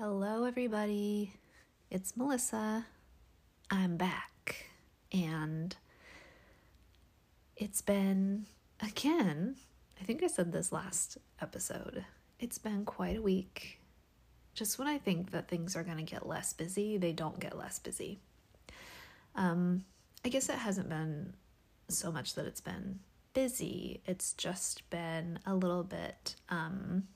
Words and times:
Hello, 0.00 0.44
everybody. 0.44 1.32
It's 1.90 2.16
Melissa. 2.16 2.86
I'm 3.68 3.96
back. 3.96 4.66
And 5.12 5.74
it's 7.56 7.82
been, 7.82 8.46
again, 8.80 9.56
I 10.00 10.04
think 10.04 10.22
I 10.22 10.28
said 10.28 10.52
this 10.52 10.70
last 10.70 11.18
episode, 11.42 12.04
it's 12.38 12.58
been 12.58 12.84
quite 12.84 13.16
a 13.16 13.22
week. 13.22 13.80
Just 14.54 14.78
when 14.78 14.86
I 14.86 14.98
think 14.98 15.32
that 15.32 15.48
things 15.48 15.74
are 15.74 15.82
going 15.82 15.96
to 15.96 16.04
get 16.04 16.28
less 16.28 16.52
busy, 16.52 16.96
they 16.96 17.10
don't 17.12 17.40
get 17.40 17.58
less 17.58 17.80
busy. 17.80 18.20
Um, 19.34 19.84
I 20.24 20.28
guess 20.28 20.48
it 20.48 20.58
hasn't 20.58 20.88
been 20.88 21.34
so 21.88 22.12
much 22.12 22.36
that 22.36 22.46
it's 22.46 22.60
been 22.60 23.00
busy, 23.34 24.00
it's 24.06 24.32
just 24.34 24.88
been 24.90 25.40
a 25.44 25.56
little 25.56 25.82
bit. 25.82 26.36
Um, 26.50 27.08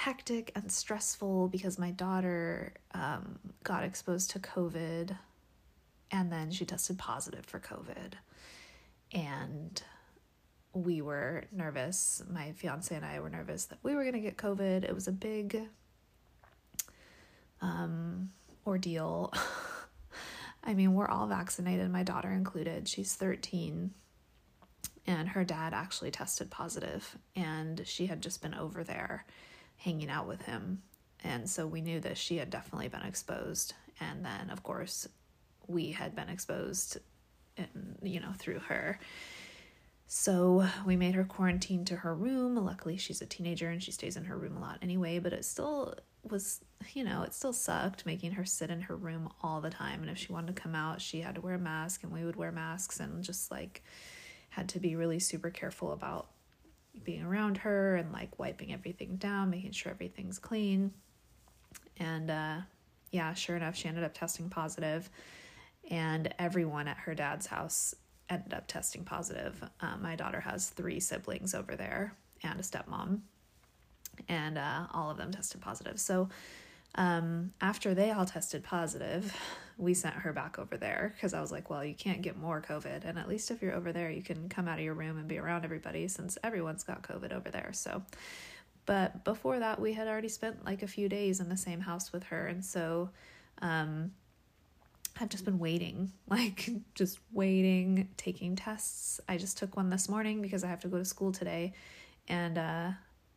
hectic 0.00 0.50
and 0.54 0.72
stressful 0.72 1.48
because 1.48 1.78
my 1.78 1.90
daughter 1.90 2.72
um, 2.94 3.38
got 3.62 3.84
exposed 3.84 4.30
to 4.30 4.38
COVID 4.38 5.14
and 6.10 6.32
then 6.32 6.50
she 6.50 6.64
tested 6.64 6.96
positive 6.96 7.44
for 7.44 7.60
COVID. 7.60 8.14
And 9.12 9.82
we 10.72 11.02
were 11.02 11.44
nervous. 11.52 12.22
My 12.32 12.52
fiance 12.52 12.94
and 12.94 13.04
I 13.04 13.20
were 13.20 13.28
nervous 13.28 13.66
that 13.66 13.78
we 13.82 13.94
were 13.94 14.02
going 14.02 14.14
to 14.14 14.20
get 14.20 14.38
COVID. 14.38 14.84
It 14.84 14.94
was 14.94 15.06
a 15.06 15.12
big 15.12 15.68
um, 17.60 18.30
ordeal. 18.66 19.34
I 20.64 20.72
mean, 20.72 20.94
we're 20.94 21.08
all 21.08 21.26
vaccinated, 21.26 21.90
my 21.90 22.04
daughter 22.04 22.30
included. 22.32 22.88
She's 22.88 23.14
13 23.16 23.90
and 25.06 25.28
her 25.28 25.44
dad 25.44 25.74
actually 25.74 26.10
tested 26.10 26.50
positive 26.50 27.18
and 27.36 27.82
she 27.84 28.06
had 28.06 28.22
just 28.22 28.40
been 28.40 28.54
over 28.54 28.82
there 28.82 29.26
hanging 29.80 30.10
out 30.10 30.28
with 30.28 30.42
him. 30.42 30.82
And 31.22 31.48
so 31.48 31.66
we 31.66 31.80
knew 31.80 32.00
that 32.00 32.16
she 32.16 32.36
had 32.36 32.50
definitely 32.50 32.88
been 32.88 33.02
exposed. 33.02 33.74
And 34.00 34.24
then, 34.24 34.50
of 34.50 34.62
course, 34.62 35.08
we 35.66 35.92
had 35.92 36.14
been 36.14 36.28
exposed, 36.28 36.98
in, 37.56 37.96
you 38.02 38.20
know, 38.20 38.32
through 38.38 38.60
her. 38.60 38.98
So 40.06 40.66
we 40.84 40.96
made 40.96 41.14
her 41.14 41.24
quarantine 41.24 41.84
to 41.86 41.96
her 41.96 42.14
room. 42.14 42.56
Luckily, 42.56 42.96
she's 42.96 43.22
a 43.22 43.26
teenager 43.26 43.68
and 43.68 43.82
she 43.82 43.92
stays 43.92 44.16
in 44.16 44.24
her 44.24 44.36
room 44.36 44.56
a 44.56 44.60
lot 44.60 44.78
anyway, 44.82 45.18
but 45.18 45.32
it 45.32 45.44
still 45.44 45.94
was, 46.28 46.60
you 46.92 47.04
know, 47.04 47.22
it 47.22 47.32
still 47.32 47.52
sucked 47.52 48.04
making 48.04 48.32
her 48.32 48.44
sit 48.44 48.70
in 48.70 48.82
her 48.82 48.96
room 48.96 49.28
all 49.42 49.60
the 49.60 49.70
time. 49.70 50.02
And 50.02 50.10
if 50.10 50.18
she 50.18 50.32
wanted 50.32 50.54
to 50.56 50.62
come 50.62 50.74
out, 50.74 51.00
she 51.00 51.20
had 51.20 51.36
to 51.36 51.40
wear 51.40 51.54
a 51.54 51.58
mask 51.58 52.02
and 52.02 52.12
we 52.12 52.24
would 52.24 52.36
wear 52.36 52.50
masks 52.50 52.98
and 53.00 53.22
just 53.22 53.50
like 53.50 53.82
had 54.50 54.68
to 54.70 54.80
be 54.80 54.96
really 54.96 55.20
super 55.20 55.48
careful 55.48 55.92
about 55.92 56.28
being 57.04 57.22
around 57.22 57.58
her 57.58 57.96
and 57.96 58.12
like 58.12 58.38
wiping 58.38 58.72
everything 58.72 59.16
down, 59.16 59.50
making 59.50 59.72
sure 59.72 59.92
everything's 59.92 60.38
clean. 60.38 60.92
And 61.98 62.30
uh, 62.30 62.56
yeah, 63.10 63.34
sure 63.34 63.56
enough, 63.56 63.76
she 63.76 63.88
ended 63.88 64.04
up 64.04 64.14
testing 64.14 64.48
positive, 64.48 65.10
and 65.90 66.32
everyone 66.38 66.88
at 66.88 66.96
her 66.98 67.14
dad's 67.14 67.46
house 67.46 67.94
ended 68.28 68.54
up 68.54 68.66
testing 68.66 69.04
positive. 69.04 69.62
Um, 69.80 70.02
my 70.02 70.16
daughter 70.16 70.40
has 70.40 70.70
three 70.70 71.00
siblings 71.00 71.54
over 71.54 71.76
there 71.76 72.14
and 72.42 72.58
a 72.58 72.62
stepmom, 72.62 73.20
and 74.28 74.56
uh, 74.56 74.86
all 74.92 75.10
of 75.10 75.16
them 75.16 75.32
tested 75.32 75.60
positive. 75.60 75.98
So 75.98 76.28
um, 76.94 77.52
after 77.60 77.94
they 77.94 78.10
all 78.10 78.26
tested 78.26 78.62
positive, 78.62 79.36
we 79.80 79.94
sent 79.94 80.14
her 80.14 80.32
back 80.32 80.58
over 80.58 80.76
there 80.76 81.12
because 81.16 81.32
I 81.32 81.40
was 81.40 81.50
like, 81.50 81.70
well, 81.70 81.84
you 81.84 81.94
can't 81.94 82.20
get 82.20 82.36
more 82.36 82.60
COVID. 82.60 83.04
And 83.04 83.18
at 83.18 83.28
least 83.28 83.50
if 83.50 83.62
you're 83.62 83.74
over 83.74 83.92
there, 83.92 84.10
you 84.10 84.22
can 84.22 84.48
come 84.48 84.68
out 84.68 84.78
of 84.78 84.84
your 84.84 84.94
room 84.94 85.18
and 85.18 85.26
be 85.26 85.38
around 85.38 85.64
everybody 85.64 86.06
since 86.06 86.36
everyone's 86.44 86.84
got 86.84 87.02
COVID 87.02 87.32
over 87.32 87.50
there. 87.50 87.70
So, 87.72 88.02
but 88.84 89.24
before 89.24 89.58
that, 89.58 89.80
we 89.80 89.94
had 89.94 90.06
already 90.06 90.28
spent 90.28 90.64
like 90.64 90.82
a 90.82 90.86
few 90.86 91.08
days 91.08 91.40
in 91.40 91.48
the 91.48 91.56
same 91.56 91.80
house 91.80 92.12
with 92.12 92.24
her. 92.24 92.46
And 92.46 92.64
so, 92.64 93.10
um, 93.62 94.12
I've 95.18 95.28
just 95.28 95.44
been 95.44 95.58
waiting, 95.58 96.12
like 96.28 96.70
just 96.94 97.18
waiting, 97.32 98.08
taking 98.16 98.56
tests. 98.56 99.20
I 99.28 99.38
just 99.38 99.56
took 99.58 99.76
one 99.76 99.90
this 99.90 100.08
morning 100.08 100.42
because 100.42 100.62
I 100.62 100.68
have 100.68 100.80
to 100.80 100.88
go 100.88 100.98
to 100.98 101.04
school 101.04 101.32
today. 101.32 101.72
And 102.28 102.58
uh, 102.58 102.90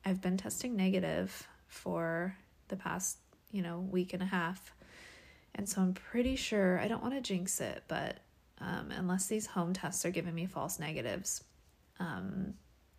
I've 0.06 0.22
been 0.22 0.38
testing 0.38 0.76
negative 0.76 1.48
for 1.68 2.36
the 2.68 2.76
past, 2.76 3.18
you 3.52 3.62
know, 3.62 3.80
week 3.80 4.14
and 4.14 4.22
a 4.22 4.26
half. 4.26 4.74
And 5.56 5.68
so 5.68 5.82
I'm 5.82 5.94
pretty 5.94 6.36
sure, 6.36 6.80
I 6.80 6.88
don't 6.88 7.02
want 7.02 7.14
to 7.14 7.22
jinx 7.22 7.62
it, 7.62 7.84
but 7.88 8.18
um, 8.60 8.92
unless 8.92 9.28
these 9.28 9.46
home 9.46 9.74
tests 9.74 10.06
are 10.06 10.12
giving 10.12 10.34
me 10.34 10.46
false 10.46 10.80
negatives, 10.80 11.44
um, 12.00 12.56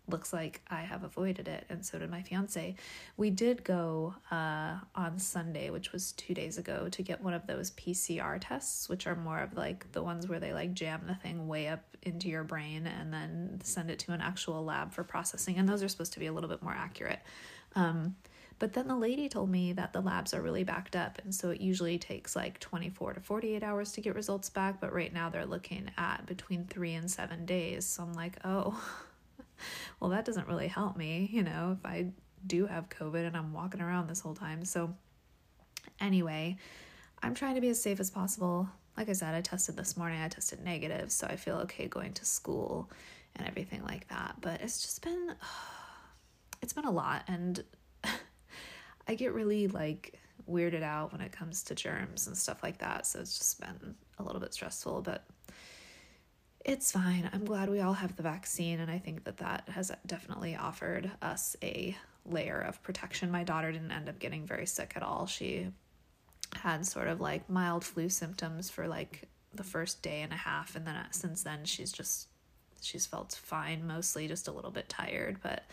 looks 0.07 0.31
like 0.31 0.61
I 0.69 0.81
have 0.81 1.03
avoided 1.03 1.47
it, 1.47 1.65
and 1.69 1.85
so 1.85 1.97
did 1.97 2.09
my 2.09 2.21
fiance. 2.21 2.75
We 3.17 3.29
did 3.29 3.63
go 3.63 4.15
uh, 4.31 4.75
on 4.93 5.17
Sunday, 5.17 5.69
which 5.69 5.91
was 5.91 6.11
two 6.13 6.33
days 6.33 6.57
ago, 6.57 6.89
to 6.89 7.01
get 7.01 7.21
one 7.21 7.33
of 7.33 7.47
those 7.47 7.71
PCR 7.71 8.37
tests, 8.39 8.87
which 8.87 9.07
are 9.07 9.15
more 9.15 9.39
of 9.39 9.57
like 9.57 9.91
the 9.91 10.03
ones 10.03 10.27
where 10.27 10.39
they 10.39 10.53
like 10.53 10.73
jam 10.73 11.03
the 11.07 11.15
thing 11.15 11.47
way 11.47 11.67
up 11.67 11.83
into 12.03 12.29
your 12.29 12.43
brain 12.43 12.85
and 12.85 13.11
then 13.11 13.59
send 13.63 13.89
it 13.89 13.99
to 13.99 14.11
an 14.11 14.21
actual 14.21 14.63
lab 14.63 14.93
for 14.93 15.03
processing, 15.03 15.57
and 15.57 15.67
those 15.67 15.81
are 15.81 15.87
supposed 15.87 16.13
to 16.13 16.19
be 16.19 16.27
a 16.27 16.33
little 16.33 16.49
bit 16.49 16.61
more 16.61 16.73
accurate. 16.73 17.19
Um, 17.75 18.15
but 18.57 18.73
then 18.73 18.87
the 18.87 18.95
lady 18.95 19.27
told 19.27 19.49
me 19.49 19.73
that 19.73 19.91
the 19.91 20.01
labs 20.01 20.33
are 20.33 20.41
really 20.41 20.63
backed 20.63 20.95
up, 20.95 21.19
and 21.23 21.33
so 21.35 21.49
it 21.49 21.59
usually 21.59 21.97
takes 21.97 22.35
like 22.35 22.59
24 22.59 23.13
to 23.13 23.19
48 23.19 23.63
hours 23.63 23.91
to 23.93 24.01
get 24.01 24.15
results 24.15 24.49
back. 24.49 24.79
But 24.79 24.93
right 24.93 25.13
now 25.13 25.29
they're 25.29 25.45
looking 25.45 25.91
at 25.97 26.25
between 26.25 26.65
three 26.65 26.93
and 26.93 27.09
seven 27.09 27.45
days. 27.45 27.85
So 27.85 28.03
I'm 28.03 28.13
like, 28.13 28.37
oh, 28.45 28.81
well, 29.99 30.09
that 30.11 30.25
doesn't 30.25 30.47
really 30.47 30.67
help 30.67 30.95
me, 30.95 31.29
you 31.31 31.43
know, 31.43 31.77
if 31.77 31.85
I 31.85 32.07
do 32.45 32.65
have 32.65 32.89
COVID 32.89 33.25
and 33.25 33.35
I'm 33.35 33.53
walking 33.53 33.81
around 33.81 34.07
this 34.07 34.21
whole 34.21 34.35
time. 34.35 34.63
So, 34.65 34.93
anyway, 35.99 36.57
I'm 37.21 37.33
trying 37.33 37.55
to 37.55 37.61
be 37.61 37.69
as 37.69 37.81
safe 37.81 37.99
as 37.99 38.09
possible. 38.09 38.69
Like 38.97 39.09
I 39.09 39.13
said, 39.13 39.35
I 39.35 39.41
tested 39.41 39.75
this 39.75 39.97
morning, 39.97 40.21
I 40.21 40.27
tested 40.29 40.63
negative, 40.63 41.11
so 41.11 41.27
I 41.27 41.35
feel 41.35 41.57
okay 41.57 41.87
going 41.87 42.13
to 42.13 42.25
school 42.25 42.89
and 43.35 43.47
everything 43.47 43.83
like 43.83 44.07
that. 44.07 44.35
But 44.39 44.61
it's 44.61 44.81
just 44.81 45.01
been, 45.01 45.35
it's 46.61 46.73
been 46.73 46.85
a 46.85 46.91
lot. 46.91 47.23
And 47.27 47.63
I 49.07 49.15
get 49.15 49.33
really 49.33 49.67
like 49.67 50.19
weirded 50.49 50.83
out 50.83 51.11
when 51.11 51.21
it 51.21 51.31
comes 51.31 51.63
to 51.63 51.75
germs 51.75 52.27
and 52.27 52.37
stuff 52.37 52.61
like 52.63 52.79
that. 52.79 53.05
So 53.05 53.19
it's 53.19 53.37
just 53.37 53.59
been 53.59 53.95
a 54.19 54.23
little 54.23 54.41
bit 54.41 54.53
stressful, 54.53 55.01
but 55.01 55.25
it's 56.63 56.91
fine. 56.91 57.29
I'm 57.31 57.45
glad 57.45 57.69
we 57.69 57.81
all 57.81 57.93
have 57.93 58.15
the 58.15 58.23
vaccine, 58.23 58.79
and 58.79 58.89
I 58.89 58.97
think 58.97 59.23
that 59.25 59.37
that 59.37 59.69
has 59.69 59.91
definitely 60.07 60.55
offered 60.55 61.11
us 61.21 61.55
a 61.61 61.95
layer 62.25 62.59
of 62.59 62.81
protection. 62.81 63.29
My 63.29 63.43
daughter 63.43 63.71
didn't 63.71 63.91
end 63.91 64.09
up 64.09 64.17
getting 64.17 64.47
very 64.47 64.65
sick 64.65 64.93
at 64.95 65.03
all. 65.03 65.27
She 65.27 65.67
had 66.55 66.85
sort 66.85 67.07
of 67.07 67.21
like 67.21 67.49
mild 67.49 67.83
flu 67.83 68.09
symptoms 68.09 68.69
for 68.71 68.87
like 68.87 69.27
the 69.53 69.63
first 69.63 70.01
day 70.01 70.21
and 70.21 70.33
a 70.33 70.37
half, 70.37 70.75
and 70.75 70.87
then 70.87 70.95
uh, 70.95 71.05
since 71.11 71.43
then 71.43 71.65
she's 71.65 71.91
just 71.91 72.29
she's 72.81 73.05
felt 73.05 73.39
fine, 73.43 73.85
mostly 73.85 74.27
just 74.27 74.47
a 74.47 74.51
little 74.51 74.71
bit 74.71 74.89
tired, 74.89 75.37
but 75.43 75.65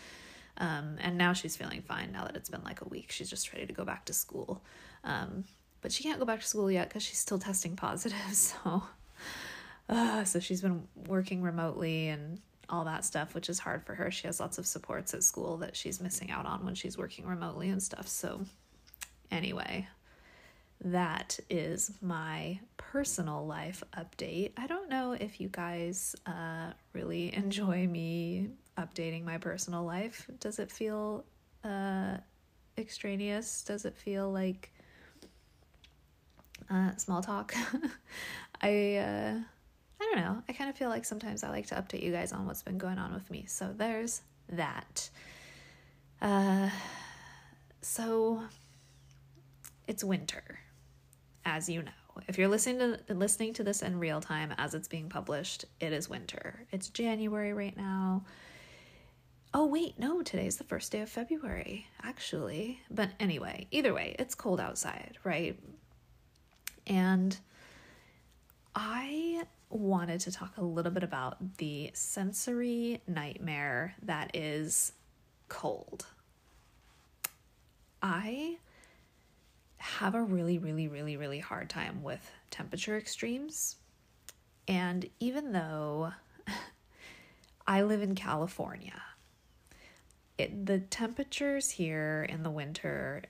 um, 0.57 0.97
and 0.99 1.17
now 1.17 1.33
she's 1.33 1.55
feeling 1.55 1.81
fine 1.81 2.11
now 2.11 2.25
that 2.25 2.35
it's 2.35 2.49
been 2.49 2.63
like 2.63 2.81
a 2.81 2.87
week. 2.87 3.11
She's 3.11 3.29
just 3.29 3.51
ready 3.53 3.65
to 3.65 3.73
go 3.73 3.83
back 3.83 4.05
to 4.05 4.13
school. 4.13 4.61
Um, 5.03 5.45
but 5.81 5.91
she 5.91 6.03
can't 6.03 6.19
go 6.19 6.25
back 6.25 6.39
to 6.41 6.47
school 6.47 6.71
yet 6.71 6.89
because 6.89 7.03
she's 7.03 7.17
still 7.17 7.39
testing 7.39 7.75
positive. 7.75 8.17
So, 8.33 8.83
uh, 9.89 10.23
so 10.23 10.39
she's 10.39 10.61
been 10.61 10.87
working 11.07 11.41
remotely 11.41 12.07
and 12.07 12.39
all 12.69 12.85
that 12.85 13.03
stuff, 13.03 13.35
which 13.35 13.49
is 13.49 13.59
hard 13.59 13.83
for 13.85 13.95
her. 13.95 14.09
She 14.09 14.27
has 14.27 14.39
lots 14.39 14.57
of 14.57 14.65
supports 14.65 15.13
at 15.13 15.23
school 15.23 15.57
that 15.57 15.75
she's 15.75 15.99
missing 15.99 16.31
out 16.31 16.45
on 16.45 16.63
when 16.63 16.73
she's 16.73 16.97
working 16.97 17.27
remotely 17.27 17.69
and 17.69 17.83
stuff. 17.83 18.07
So, 18.07 18.41
anyway, 19.29 19.87
that 20.83 21.39
is 21.49 21.91
my 22.01 22.59
personal 22.77 23.45
life 23.45 23.83
update. 23.97 24.51
I 24.57 24.67
don't 24.67 24.89
know 24.89 25.11
if 25.13 25.41
you 25.41 25.49
guys 25.49 26.15
uh, 26.25 26.71
really 26.93 27.33
enjoy 27.33 27.87
me 27.87 28.49
updating 28.77 29.23
my 29.23 29.37
personal 29.37 29.83
life. 29.83 30.27
Does 30.39 30.59
it 30.59 30.71
feel 30.71 31.25
uh, 31.63 32.17
extraneous? 32.77 33.63
Does 33.63 33.85
it 33.85 33.97
feel 33.97 34.31
like 34.31 34.71
uh, 36.69 36.95
small 36.97 37.21
talk? 37.21 37.53
I 38.61 38.95
uh, 38.95 39.39
I 40.01 40.05
don't 40.05 40.17
know. 40.17 40.43
I 40.49 40.53
kind 40.53 40.69
of 40.69 40.75
feel 40.75 40.89
like 40.89 41.05
sometimes 41.05 41.43
I 41.43 41.49
like 41.49 41.67
to 41.67 41.75
update 41.75 42.03
you 42.03 42.11
guys 42.11 42.33
on 42.33 42.45
what's 42.45 42.63
been 42.63 42.77
going 42.77 42.97
on 42.97 43.13
with 43.13 43.29
me. 43.31 43.45
So 43.47 43.73
there's 43.75 44.21
that. 44.49 45.09
Uh, 46.21 46.69
so 47.81 48.41
it's 49.87 50.03
winter, 50.03 50.59
as 51.45 51.69
you 51.69 51.83
know. 51.83 51.91
If 52.27 52.37
you're 52.37 52.47
listening 52.47 52.97
to 53.07 53.13
listening 53.13 53.53
to 53.53 53.63
this 53.63 53.81
in 53.81 53.99
real 53.99 54.21
time 54.21 54.53
as 54.57 54.73
it's 54.73 54.87
being 54.87 55.09
published, 55.09 55.65
it 55.79 55.93
is 55.93 56.09
winter. 56.09 56.65
It's 56.71 56.89
January 56.89 57.53
right 57.53 57.75
now. 57.75 58.23
Oh, 59.55 59.67
wait, 59.67 59.99
no, 59.99 60.23
today's 60.23 60.57
the 60.57 60.63
first 60.63 60.91
day 60.91 61.01
of 61.01 61.09
February, 61.09 61.85
actually. 62.01 62.81
But 62.89 63.11
anyway, 63.19 63.67
either 63.69 63.93
way, 63.93 64.15
it's 64.17 64.33
cold 64.33 64.59
outside, 64.59 65.19
right? 65.23 65.59
And 66.87 67.37
I 68.73 69.43
wanted 69.69 70.21
to 70.21 70.31
talk 70.31 70.57
a 70.57 70.63
little 70.63 70.91
bit 70.91 71.03
about 71.03 71.57
the 71.57 71.91
sensory 71.93 73.01
nightmare 73.07 73.93
that 74.01 74.35
is 74.35 74.93
cold. 75.49 76.07
I 78.01 78.57
have 79.77 80.15
a 80.15 80.23
really, 80.23 80.57
really, 80.57 80.87
really, 80.87 81.15
really 81.15 81.39
hard 81.39 81.69
time 81.69 82.01
with 82.01 82.31
temperature 82.49 82.97
extremes. 82.97 83.75
And 84.67 85.07
even 85.19 85.51
though 85.51 86.11
I 87.67 87.83
live 87.83 88.01
in 88.01 88.15
California, 88.15 88.99
it, 90.43 90.65
the 90.65 90.79
temperatures 90.79 91.69
here 91.69 92.25
in 92.29 92.43
the 92.43 92.49
winter 92.49 93.23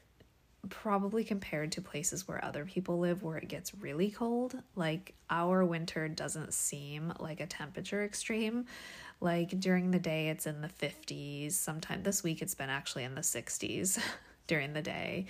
probably 0.69 1.23
compared 1.23 1.73
to 1.73 1.81
places 1.81 2.27
where 2.27 2.43
other 2.43 2.65
people 2.65 2.99
live 2.99 3.21
where 3.21 3.37
it 3.37 3.47
gets 3.47 3.73
really 3.75 4.09
cold. 4.09 4.55
Like 4.75 5.13
our 5.29 5.65
winter 5.65 6.07
doesn't 6.07 6.53
seem 6.53 7.13
like 7.19 7.41
a 7.41 7.45
temperature 7.45 8.03
extreme. 8.03 8.65
Like 9.19 9.59
during 9.59 9.91
the 9.91 9.99
day 9.99 10.29
it's 10.29 10.47
in 10.47 10.61
the 10.61 10.69
50s 10.69 11.53
sometime 11.53 12.03
this 12.03 12.23
week 12.23 12.41
it's 12.41 12.55
been 12.55 12.69
actually 12.69 13.03
in 13.03 13.15
the 13.15 13.21
60s 13.21 13.99
during 14.47 14.73
the 14.73 14.81
day. 14.81 15.25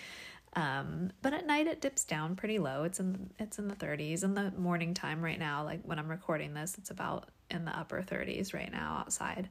Um, 0.56 1.12
but 1.24 1.34
at 1.34 1.48
night 1.48 1.66
it 1.66 1.82
dips 1.82 2.04
down 2.04 2.36
pretty 2.36 2.60
low. 2.60 2.84
It's 2.84 3.00
in 3.00 3.32
it's 3.40 3.58
in 3.58 3.68
the 3.68 3.76
30s 3.76 4.24
in 4.24 4.36
the 4.36 4.52
morning 4.52 4.94
time 4.94 5.22
right 5.22 5.40
now 5.40 5.64
like 5.64 5.82
when 5.84 5.98
i'm 5.98 6.08
recording 6.08 6.54
this 6.54 6.76
it's 6.78 6.92
about 6.92 7.30
in 7.50 7.66
the 7.66 7.78
upper 7.78 8.02
30s 8.02 8.54
right 8.54 8.72
now 8.72 8.98
outside 9.00 9.50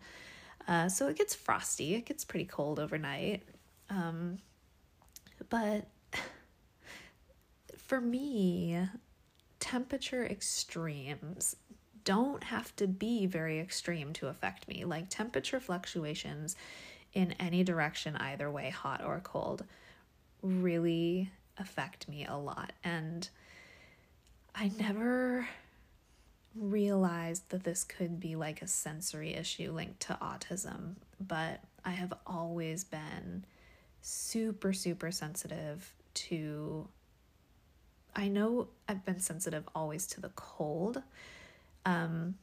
uh, 0.68 0.88
so 0.88 1.08
it 1.08 1.16
gets 1.16 1.34
frosty 1.34 1.94
it 1.94 2.06
gets 2.06 2.24
pretty 2.24 2.44
cold 2.44 2.78
overnight 2.78 3.42
um, 3.90 4.38
but 5.48 5.86
for 7.76 8.00
me, 8.00 8.88
temperature 9.60 10.24
extremes 10.24 11.56
don't 12.04 12.42
have 12.44 12.74
to 12.76 12.86
be 12.86 13.26
very 13.26 13.60
extreme 13.60 14.12
to 14.14 14.28
affect 14.28 14.66
me. 14.66 14.84
Like 14.84 15.08
temperature 15.08 15.60
fluctuations 15.60 16.56
in 17.12 17.32
any 17.38 17.62
direction, 17.62 18.16
either 18.16 18.50
way, 18.50 18.70
hot 18.70 19.04
or 19.04 19.20
cold, 19.20 19.64
really 20.42 21.30
affect 21.58 22.08
me 22.08 22.24
a 22.26 22.36
lot. 22.36 22.72
And 22.82 23.28
I 24.54 24.72
never 24.78 25.46
realized 26.54 27.48
that 27.50 27.64
this 27.64 27.84
could 27.84 28.20
be 28.20 28.36
like 28.36 28.62
a 28.62 28.66
sensory 28.66 29.34
issue 29.34 29.72
linked 29.72 30.00
to 30.00 30.18
autism, 30.20 30.94
but 31.20 31.60
I 31.84 31.90
have 31.90 32.12
always 32.26 32.84
been 32.84 33.44
super, 34.00 34.72
super 34.72 35.10
sensitive 35.10 35.94
to. 36.14 36.88
I 38.14 38.28
know 38.28 38.68
I've 38.88 39.04
been 39.06 39.20
sensitive 39.20 39.64
always 39.74 40.06
to 40.08 40.20
the 40.20 40.28
cold, 40.30 41.02
um, 41.86 42.34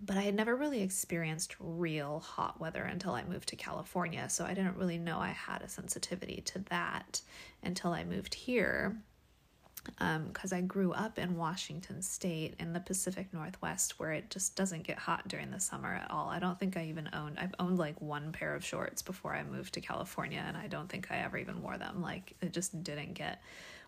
but 0.00 0.16
I 0.16 0.22
had 0.22 0.34
never 0.36 0.54
really 0.54 0.80
experienced 0.80 1.56
real 1.58 2.20
hot 2.20 2.60
weather 2.60 2.84
until 2.84 3.14
I 3.14 3.24
moved 3.24 3.48
to 3.48 3.56
California. 3.56 4.28
So 4.28 4.44
I 4.44 4.54
didn't 4.54 4.76
really 4.76 4.98
know 4.98 5.18
I 5.18 5.30
had 5.30 5.62
a 5.62 5.68
sensitivity 5.68 6.40
to 6.46 6.60
that 6.70 7.20
until 7.64 7.92
I 7.92 8.04
moved 8.04 8.34
here 8.34 8.96
because 9.84 10.52
um, 10.52 10.58
I 10.58 10.60
grew 10.60 10.92
up 10.92 11.18
in 11.18 11.36
Washington 11.36 12.02
State 12.02 12.54
in 12.58 12.72
the 12.72 12.80
Pacific 12.80 13.32
Northwest, 13.32 13.98
where 13.98 14.12
it 14.12 14.30
just 14.30 14.56
doesn't 14.56 14.82
get 14.82 14.98
hot 14.98 15.26
during 15.28 15.50
the 15.50 15.60
summer 15.60 15.94
at 15.94 16.10
all. 16.10 16.28
I 16.28 16.38
don't 16.38 16.58
think 16.58 16.76
I 16.76 16.84
even 16.86 17.08
owned. 17.12 17.38
I've 17.38 17.54
owned 17.58 17.78
like 17.78 18.00
one 18.00 18.32
pair 18.32 18.54
of 18.54 18.64
shorts 18.64 19.02
before 19.02 19.34
I 19.34 19.42
moved 19.42 19.74
to 19.74 19.80
California, 19.80 20.42
and 20.46 20.56
I 20.56 20.66
don't 20.66 20.88
think 20.88 21.10
I 21.10 21.18
ever 21.18 21.38
even 21.38 21.62
wore 21.62 21.78
them. 21.78 22.02
Like 22.02 22.34
it 22.40 22.52
just 22.52 22.82
didn't 22.82 23.14
get 23.14 23.40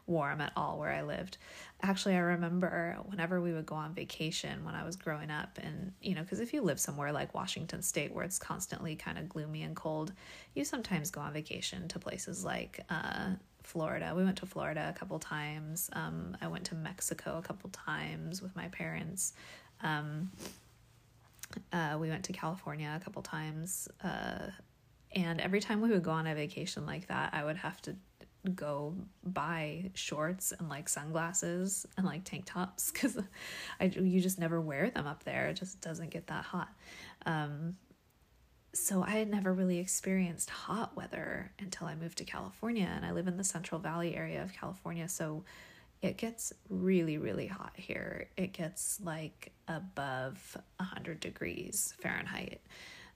warm 0.07 0.41
at 0.41 0.53
all 0.57 0.79
where 0.79 0.93
I 0.93 1.03
lived. 1.03 1.39
Actually, 1.83 2.17
I 2.17 2.21
remember 2.21 2.99
whenever 3.07 3.41
we 3.41 3.53
would 3.53 3.67
go 3.67 3.77
on 3.77 3.95
vacation 3.95 4.65
when 4.65 4.75
I 4.75 4.85
was 4.85 4.97
growing 4.97 5.31
up, 5.31 5.59
and 5.63 5.93
you 6.03 6.15
know, 6.15 6.23
because 6.23 6.41
if 6.41 6.53
you 6.53 6.63
live 6.63 6.81
somewhere 6.81 7.13
like 7.13 7.35
Washington 7.35 7.83
State 7.83 8.13
where 8.13 8.25
it's 8.25 8.39
constantly 8.39 8.97
kind 8.97 9.19
of 9.19 9.29
gloomy 9.29 9.63
and 9.63 9.75
cold, 9.75 10.13
you 10.55 10.65
sometimes 10.65 11.11
go 11.11 11.21
on 11.21 11.33
vacation 11.33 11.89
to 11.89 11.99
places 11.99 12.45
like 12.45 12.81
uh, 12.91 13.31
Florida. 13.63 14.13
We 14.17 14.25
went 14.25 14.39
to 14.39 14.47
Florida 14.47 14.93
a 14.95 14.99
couple 14.99 15.19
times. 15.19 15.91
Um, 15.93 16.37
I 16.41 16.49
went 16.49 16.65
to 16.67 16.75
Mexico 16.75 17.39
a 17.39 17.43
couple 17.43 17.71
times 17.71 18.43
with 18.43 18.55
my 18.57 18.69
parents. 18.69 19.33
Um, 19.83 20.31
uh, 21.73 21.97
we 22.01 22.09
went 22.09 22.25
to 22.25 22.33
California 22.33 22.93
a 23.01 23.05
couple 23.05 23.23
times. 23.23 23.89
Uh, 24.03 24.49
and 25.15 25.41
every 25.41 25.61
time 25.61 25.81
we 25.81 25.91
would 25.91 26.03
go 26.03 26.13
on 26.13 26.27
a 26.27 26.35
vacation 26.35 26.87
like 26.87 27.09
that, 27.09 27.35
I 27.35 27.45
would 27.45 27.57
have 27.57 27.81
to 27.83 27.97
go 28.55 28.95
buy 29.23 29.91
shorts 29.95 30.53
and 30.59 30.69
like 30.69 30.89
sunglasses 30.89 31.87
and 31.97 32.07
like 32.07 32.25
tank 32.25 32.45
tops 32.47 32.91
because 32.93 33.19
I 33.81 33.85
you 33.85 34.21
just 34.21 34.39
never 34.39 34.61
wear 34.61 34.91
them 34.91 35.07
up 35.07 35.25
there. 35.25 35.49
It 35.49 35.55
just 35.55 35.81
doesn't 35.81 36.11
get 36.11 36.29
that 36.29 36.45
hot. 36.45 36.69
Um, 37.27 37.77
so 38.73 39.03
I 39.03 39.11
had 39.11 39.29
never 39.29 39.53
really 39.53 39.79
experienced 39.79 40.51
hot 40.51 40.97
weather 40.97 41.51
until 41.59 41.89
I 41.89 41.95
moved 41.95 42.19
to 42.19 42.25
California 42.25 42.89
and 42.95 43.05
I 43.05 43.11
live 43.13 43.27
in 43.27 43.37
the 43.37 43.45
Central 43.45 43.81
Valley 43.81 44.15
area 44.15 44.43
of 44.43 44.53
California 44.53 45.09
so 45.09 45.45
it 46.03 46.17
gets 46.17 46.53
really 46.69 47.19
really 47.19 47.47
hot 47.47 47.73
here. 47.75 48.29
It 48.37 48.53
gets 48.53 49.01
like 49.03 49.53
above 49.69 50.57
100 50.77 51.21
degrees 51.21 51.95
Fahrenheit. 52.01 52.61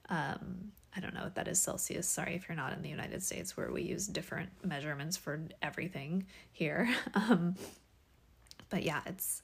Um, 0.09 0.73
I 0.97 1.01
don't 1.01 1.15
know 1.15 1.23
what 1.23 1.35
that 1.37 1.49
is 1.49 1.61
Celsius. 1.61 2.07
Sorry 2.07 2.35
if 2.35 2.49
you're 2.49 2.57
not 2.57 2.73
in 2.73 2.83
the 2.83 2.89
United 2.89 3.23
States 3.23 3.57
where 3.57 3.73
we 3.73 3.83
use 3.83 4.07
different 4.07 4.50
measurements 4.62 5.17
for 5.17 5.41
everything 5.62 6.27
here. 6.53 6.89
Um, 7.15 7.55
but 8.71 8.83
yeah 8.83 9.00
it's 9.07 9.43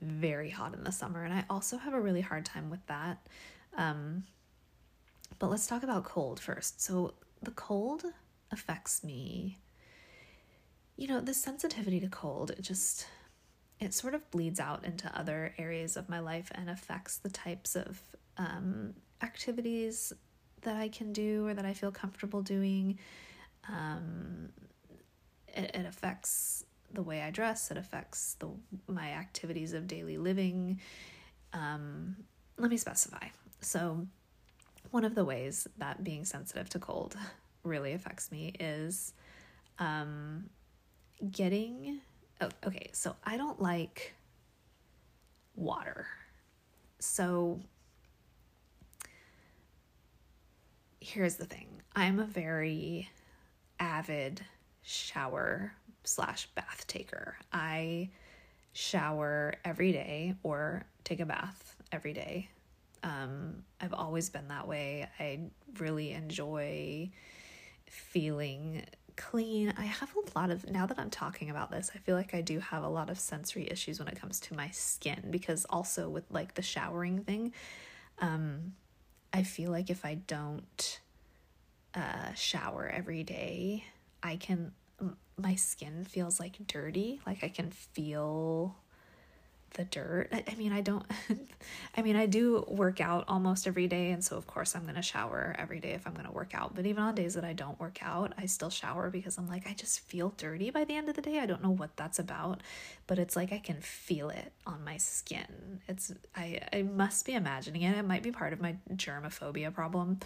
very 0.00 0.50
hot 0.50 0.74
in 0.74 0.82
the 0.82 0.90
summer 0.90 1.22
and 1.22 1.32
I 1.32 1.44
also 1.48 1.76
have 1.76 1.94
a 1.94 2.00
really 2.00 2.20
hard 2.20 2.44
time 2.44 2.68
with 2.68 2.84
that. 2.88 3.24
Um, 3.76 4.24
but 5.38 5.50
let's 5.50 5.66
talk 5.66 5.82
about 5.82 6.04
cold 6.04 6.40
first. 6.40 6.80
So, 6.80 7.14
the 7.42 7.50
cold 7.50 8.04
affects 8.50 9.04
me. 9.04 9.58
You 10.96 11.08
know, 11.08 11.20
the 11.20 11.34
sensitivity 11.34 12.00
to 12.00 12.08
cold, 12.08 12.50
it 12.50 12.62
just 12.62 13.06
it 13.78 13.92
sort 13.92 14.14
of 14.14 14.30
bleeds 14.30 14.58
out 14.58 14.84
into 14.84 15.14
other 15.18 15.54
areas 15.58 15.96
of 15.96 16.08
my 16.08 16.18
life 16.18 16.50
and 16.54 16.70
affects 16.70 17.18
the 17.18 17.28
types 17.28 17.76
of 17.76 18.00
um, 18.38 18.94
activities 19.22 20.12
that 20.62 20.76
I 20.76 20.88
can 20.88 21.12
do 21.12 21.46
or 21.46 21.54
that 21.54 21.66
I 21.66 21.74
feel 21.74 21.90
comfortable 21.92 22.42
doing. 22.42 22.98
Um, 23.68 24.48
it, 25.48 25.70
it 25.74 25.86
affects 25.86 26.64
the 26.92 27.02
way 27.02 27.22
I 27.22 27.30
dress. 27.30 27.70
It 27.70 27.76
affects 27.76 28.36
the 28.38 28.48
my 28.88 29.10
activities 29.10 29.72
of 29.72 29.86
daily 29.86 30.16
living. 30.16 30.80
Um, 31.52 32.16
let 32.56 32.70
me 32.70 32.76
specify. 32.76 33.28
So, 33.60 34.06
one 34.96 35.04
of 35.04 35.14
the 35.14 35.26
ways 35.26 35.68
that 35.76 36.02
being 36.02 36.24
sensitive 36.24 36.70
to 36.70 36.78
cold 36.78 37.18
really 37.64 37.92
affects 37.92 38.32
me 38.32 38.54
is 38.58 39.12
um, 39.78 40.48
getting. 41.30 42.00
Oh, 42.40 42.48
okay, 42.66 42.88
so 42.94 43.14
I 43.22 43.36
don't 43.36 43.60
like 43.60 44.14
water. 45.54 46.06
So 46.98 47.60
here's 50.98 51.34
the 51.34 51.44
thing 51.44 51.82
I'm 51.94 52.18
a 52.18 52.24
very 52.24 53.10
avid 53.78 54.40
shower 54.80 55.74
slash 56.04 56.46
bath 56.54 56.86
taker. 56.86 57.36
I 57.52 58.08
shower 58.72 59.56
every 59.62 59.92
day 59.92 60.36
or 60.42 60.86
take 61.04 61.20
a 61.20 61.26
bath 61.26 61.76
every 61.92 62.14
day 62.14 62.48
um, 63.06 63.62
I've 63.80 63.94
always 63.94 64.28
been 64.30 64.48
that 64.48 64.66
way. 64.66 65.08
I 65.20 65.38
really 65.78 66.10
enjoy 66.10 67.10
feeling 67.86 68.84
clean. 69.16 69.72
I 69.78 69.84
have 69.84 70.10
a 70.16 70.38
lot 70.38 70.50
of, 70.50 70.68
now 70.68 70.86
that 70.86 70.98
I'm 70.98 71.08
talking 71.08 71.48
about 71.48 71.70
this, 71.70 71.90
I 71.94 71.98
feel 71.98 72.16
like 72.16 72.34
I 72.34 72.40
do 72.40 72.58
have 72.58 72.82
a 72.82 72.88
lot 72.88 73.08
of 73.08 73.18
sensory 73.18 73.68
issues 73.70 74.00
when 74.00 74.08
it 74.08 74.20
comes 74.20 74.40
to 74.40 74.54
my 74.54 74.70
skin 74.70 75.28
because 75.30 75.64
also 75.70 76.08
with 76.08 76.24
like 76.30 76.54
the 76.54 76.62
showering 76.62 77.20
thing, 77.20 77.52
um, 78.18 78.74
I 79.32 79.44
feel 79.44 79.70
like 79.70 79.88
if 79.88 80.04
I 80.04 80.14
don't 80.14 81.00
uh, 81.94 82.34
shower 82.34 82.90
every 82.92 83.22
day, 83.22 83.84
I 84.20 84.34
can, 84.34 84.72
my 85.38 85.54
skin 85.54 86.04
feels 86.04 86.40
like 86.40 86.66
dirty. 86.66 87.20
Like 87.24 87.44
I 87.44 87.48
can 87.50 87.70
feel 87.70 88.74
the 89.74 89.84
dirt. 89.84 90.32
I, 90.32 90.54
mean, 90.54 90.72
I 90.72 90.80
don't, 90.80 91.04
I 91.96 92.02
mean, 92.02 92.16
I 92.16 92.26
do 92.26 92.64
work 92.68 93.00
out 93.00 93.24
almost 93.28 93.66
every 93.66 93.86
day. 93.86 94.10
And 94.10 94.24
so, 94.24 94.36
of 94.36 94.46
course, 94.46 94.74
I'm 94.74 94.82
going 94.82 94.94
to 94.94 95.02
shower 95.02 95.54
every 95.58 95.80
day 95.80 95.92
if 95.92 96.06
I'm 96.06 96.14
going 96.14 96.26
to 96.26 96.32
work 96.32 96.54
out. 96.54 96.74
But 96.74 96.86
even 96.86 97.02
on 97.02 97.14
days 97.14 97.34
that 97.34 97.44
I 97.44 97.52
don't 97.52 97.78
work 97.78 97.98
out, 98.02 98.32
I 98.38 98.46
still 98.46 98.70
shower 98.70 99.10
because 99.10 99.38
I'm 99.38 99.48
like, 99.48 99.68
I 99.68 99.74
just 99.74 100.00
feel 100.00 100.32
dirty 100.36 100.70
by 100.70 100.84
the 100.84 100.94
end 100.94 101.08
of 101.08 101.16
the 101.16 101.22
day. 101.22 101.38
I 101.38 101.46
don't 101.46 101.62
know 101.62 101.70
what 101.70 101.96
that's 101.96 102.18
about, 102.18 102.62
but 103.06 103.18
it's 103.18 103.36
like 103.36 103.52
I 103.52 103.58
can 103.58 103.80
feel 103.80 104.30
it 104.30 104.52
on 104.66 104.82
my 104.84 104.96
skin. 104.96 105.80
It's, 105.88 106.12
I, 106.34 106.60
I 106.72 106.82
must 106.82 107.26
be 107.26 107.34
imagining 107.34 107.82
it. 107.82 107.96
It 107.96 108.04
might 108.06 108.22
be 108.22 108.32
part 108.32 108.52
of 108.52 108.60
my 108.60 108.76
germophobia 108.94 109.72
problem. 109.72 110.20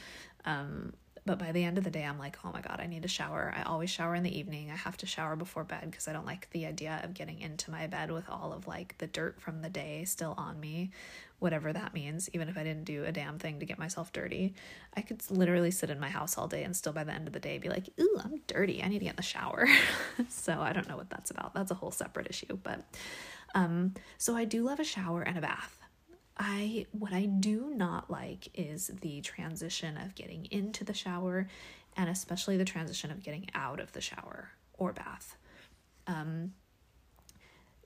Um, 0.44 0.92
but 1.26 1.38
by 1.38 1.52
the 1.52 1.64
end 1.64 1.78
of 1.78 1.84
the 1.84 1.90
day, 1.90 2.04
I'm 2.04 2.18
like, 2.18 2.38
oh 2.44 2.50
my 2.52 2.60
God, 2.60 2.80
I 2.80 2.86
need 2.86 3.02
to 3.02 3.08
shower. 3.08 3.52
I 3.56 3.62
always 3.62 3.90
shower 3.90 4.14
in 4.14 4.22
the 4.22 4.36
evening. 4.36 4.70
I 4.70 4.76
have 4.76 4.96
to 4.98 5.06
shower 5.06 5.36
before 5.36 5.64
bed 5.64 5.90
because 5.90 6.08
I 6.08 6.12
don't 6.12 6.26
like 6.26 6.48
the 6.50 6.66
idea 6.66 7.00
of 7.04 7.14
getting 7.14 7.40
into 7.40 7.70
my 7.70 7.86
bed 7.86 8.10
with 8.10 8.28
all 8.28 8.52
of 8.52 8.66
like 8.66 8.96
the 8.98 9.06
dirt 9.06 9.40
from 9.40 9.60
the 9.60 9.68
day 9.68 10.04
still 10.04 10.34
on 10.38 10.58
me, 10.58 10.90
whatever 11.38 11.72
that 11.72 11.92
means. 11.92 12.30
Even 12.32 12.48
if 12.48 12.56
I 12.56 12.64
didn't 12.64 12.84
do 12.84 13.04
a 13.04 13.12
damn 13.12 13.38
thing 13.38 13.60
to 13.60 13.66
get 13.66 13.78
myself 13.78 14.12
dirty, 14.12 14.54
I 14.96 15.02
could 15.02 15.22
literally 15.30 15.70
sit 15.70 15.90
in 15.90 16.00
my 16.00 16.08
house 16.08 16.38
all 16.38 16.48
day 16.48 16.62
and 16.64 16.74
still 16.74 16.92
by 16.92 17.04
the 17.04 17.12
end 17.12 17.26
of 17.26 17.34
the 17.34 17.40
day 17.40 17.58
be 17.58 17.68
like, 17.68 17.88
ooh, 18.00 18.20
I'm 18.24 18.40
dirty. 18.46 18.82
I 18.82 18.88
need 18.88 19.00
to 19.00 19.04
get 19.04 19.10
in 19.10 19.16
the 19.16 19.22
shower. 19.22 19.66
so 20.28 20.58
I 20.60 20.72
don't 20.72 20.88
know 20.88 20.96
what 20.96 21.10
that's 21.10 21.30
about. 21.30 21.54
That's 21.54 21.70
a 21.70 21.74
whole 21.74 21.90
separate 21.90 22.28
issue. 22.30 22.58
But 22.62 22.82
um, 23.54 23.94
so 24.16 24.36
I 24.36 24.46
do 24.46 24.62
love 24.62 24.80
a 24.80 24.84
shower 24.84 25.22
and 25.22 25.36
a 25.36 25.42
bath. 25.42 25.79
I 26.40 26.87
what 26.92 27.12
I 27.12 27.26
do 27.26 27.70
not 27.76 28.11
like 28.11 28.49
is 28.54 28.90
the 29.02 29.20
transition 29.20 29.99
of 29.99 30.14
getting 30.14 30.47
into 30.50 30.85
the 30.85 30.94
shower 30.94 31.49
and 31.99 32.09
especially 32.09 32.56
the 32.56 32.64
transition 32.64 33.11
of 33.11 33.23
getting 33.23 33.47
out 33.54 33.78
of 33.78 33.92
the 33.92 34.00
shower 34.00 34.50
or 34.78 34.94
bath. 34.94 35.37
Um, 36.06 36.54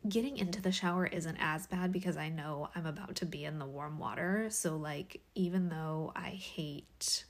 getting 0.08 0.36
into 0.36 0.62
the 0.62 0.70
shower 0.70 1.04
isn't 1.04 1.36
as 1.40 1.66
bad 1.66 1.90
because 1.90 2.16
I 2.16 2.28
know 2.28 2.68
I'm 2.76 2.86
about 2.86 3.16
to 3.16 3.26
be 3.26 3.44
in 3.44 3.58
the 3.58 3.66
warm 3.66 3.98
water. 3.98 4.46
So, 4.50 4.76
like, 4.76 5.20
even 5.34 5.68
though 5.68 6.12
I 6.14 6.28
hate 6.28 7.24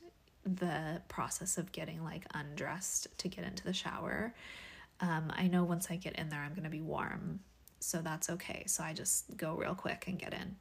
the 0.45 1.01
process 1.09 1.57
of 1.57 1.73
getting 1.73 2.05
like 2.05 2.27
undressed 2.35 3.17
to 3.17 3.29
get 3.29 3.47
into 3.47 3.65
the 3.65 3.73
shower, 3.73 4.35
um, 5.01 5.33
I 5.35 5.49
know 5.49 5.65
once 5.65 5.91
I 5.91 5.97
get 5.97 6.17
in 6.17 6.29
there, 6.29 6.41
I'm 6.41 6.53
going 6.53 6.65
to 6.65 6.71
be 6.71 6.83
warm. 6.83 7.41
So, 7.81 8.03
that's 8.03 8.29
okay. 8.29 8.65
So, 8.67 8.85
I 8.85 8.93
just 8.93 9.35
go 9.39 9.55
real 9.55 9.75
quick 9.75 10.05
and 10.07 10.19
get 10.19 10.35
in 10.35 10.57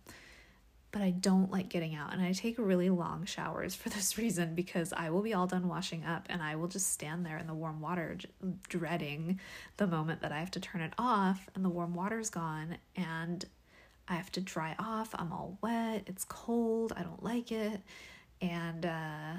but 0.93 1.01
I 1.01 1.09
don't 1.09 1.51
like 1.51 1.69
getting 1.69 1.95
out. 1.95 2.13
And 2.13 2.21
I 2.21 2.31
take 2.31 2.55
really 2.57 2.89
long 2.89 3.25
showers 3.25 3.75
for 3.75 3.89
this 3.89 4.17
reason 4.17 4.55
because 4.55 4.93
I 4.93 5.09
will 5.09 5.23
be 5.23 5.33
all 5.33 5.47
done 5.47 5.67
washing 5.67 6.05
up 6.05 6.27
and 6.29 6.41
I 6.41 6.55
will 6.55 6.69
just 6.69 6.93
stand 6.93 7.25
there 7.25 7.37
in 7.37 7.47
the 7.47 7.53
warm 7.53 7.81
water, 7.81 8.17
dreading 8.69 9.41
the 9.75 9.87
moment 9.87 10.21
that 10.21 10.31
I 10.31 10.39
have 10.39 10.51
to 10.51 10.61
turn 10.61 10.81
it 10.81 10.93
off 10.97 11.49
and 11.55 11.65
the 11.65 11.69
warm 11.69 11.95
water's 11.95 12.29
gone 12.29 12.77
and 12.95 13.43
I 14.07 14.15
have 14.15 14.31
to 14.33 14.41
dry 14.41 14.75
off. 14.79 15.09
I'm 15.15 15.33
all 15.33 15.57
wet, 15.61 16.03
it's 16.05 16.25
cold, 16.25 16.93
I 16.95 17.01
don't 17.01 17.23
like 17.23 17.51
it. 17.51 17.81
And 18.39 18.85
uh, 18.85 19.33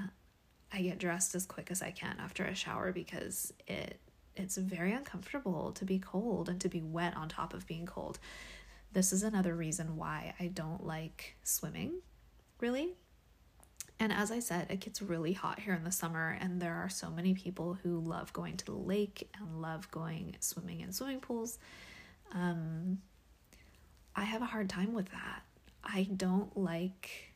I 0.73 0.81
get 0.81 0.99
dressed 0.99 1.35
as 1.35 1.45
quick 1.45 1.71
as 1.71 1.81
I 1.81 1.91
can 1.91 2.17
after 2.19 2.43
a 2.43 2.53
shower 2.53 2.91
because 2.91 3.53
it 3.65 3.99
it's 4.35 4.57
very 4.57 4.91
uncomfortable 4.91 5.71
to 5.71 5.85
be 5.85 5.97
cold 5.97 6.49
and 6.49 6.59
to 6.59 6.67
be 6.67 6.81
wet 6.81 7.15
on 7.15 7.29
top 7.29 7.53
of 7.53 7.65
being 7.65 7.85
cold. 7.85 8.19
This 8.95 9.11
is 9.11 9.23
another 9.23 9.53
reason 9.53 9.97
why 9.97 10.35
I 10.39 10.47
don't 10.47 10.85
like 10.85 11.35
swimming, 11.43 11.95
really. 12.61 12.93
And 13.99 14.13
as 14.13 14.31
I 14.31 14.39
said, 14.39 14.67
it 14.69 14.79
gets 14.79 15.01
really 15.01 15.33
hot 15.33 15.59
here 15.59 15.73
in 15.73 15.83
the 15.83 15.91
summer, 15.91 16.37
and 16.39 16.61
there 16.61 16.75
are 16.75 16.87
so 16.87 17.09
many 17.09 17.33
people 17.33 17.77
who 17.83 17.99
love 17.99 18.31
going 18.31 18.55
to 18.55 18.63
the 18.63 18.71
lake 18.71 19.29
and 19.37 19.61
love 19.61 19.91
going 19.91 20.37
swimming 20.39 20.79
in 20.79 20.93
swimming 20.93 21.19
pools. 21.19 21.59
Um, 22.31 22.99
I 24.15 24.23
have 24.23 24.41
a 24.41 24.45
hard 24.45 24.69
time 24.69 24.93
with 24.93 25.09
that. 25.09 25.43
I 25.83 26.03
don't 26.15 26.55
like, 26.55 27.33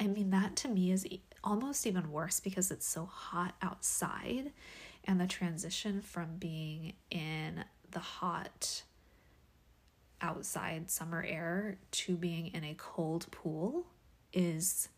I 0.00 0.08
mean, 0.08 0.30
that 0.30 0.56
to 0.56 0.68
me 0.68 0.90
is 0.90 1.06
almost 1.44 1.86
even 1.86 2.10
worse 2.10 2.40
because 2.40 2.72
it's 2.72 2.86
so 2.86 3.06
hot 3.06 3.54
outside, 3.62 4.50
and 5.04 5.20
the 5.20 5.28
transition 5.28 6.00
from 6.00 6.38
being 6.40 6.94
in 7.12 7.62
the 7.92 8.00
hot 8.00 8.82
outside 10.22 10.90
summer 10.90 11.22
air 11.26 11.76
to 11.90 12.16
being 12.16 12.46
in 12.48 12.64
a 12.64 12.74
cold 12.78 13.26
pool 13.30 13.84
is 14.32 14.88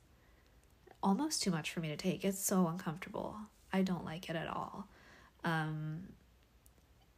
almost 1.02 1.42
too 1.42 1.50
much 1.50 1.70
for 1.70 1.80
me 1.80 1.88
to 1.88 1.96
take. 1.96 2.24
It's 2.24 2.44
so 2.44 2.68
uncomfortable. 2.68 3.36
I 3.72 3.82
don't 3.82 4.04
like 4.04 4.30
it 4.30 4.36
at 4.36 4.48
all. 4.48 4.86
Um, 5.42 6.08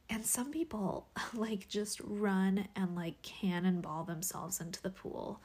and 0.08 0.24
some 0.24 0.50
people 0.50 1.06
like 1.34 1.68
just 1.68 2.00
run 2.04 2.66
and 2.76 2.96
like 2.96 3.20
cannonball 3.22 4.04
themselves 4.04 4.60
into 4.60 4.80
the 4.82 4.90
pool. 4.90 5.40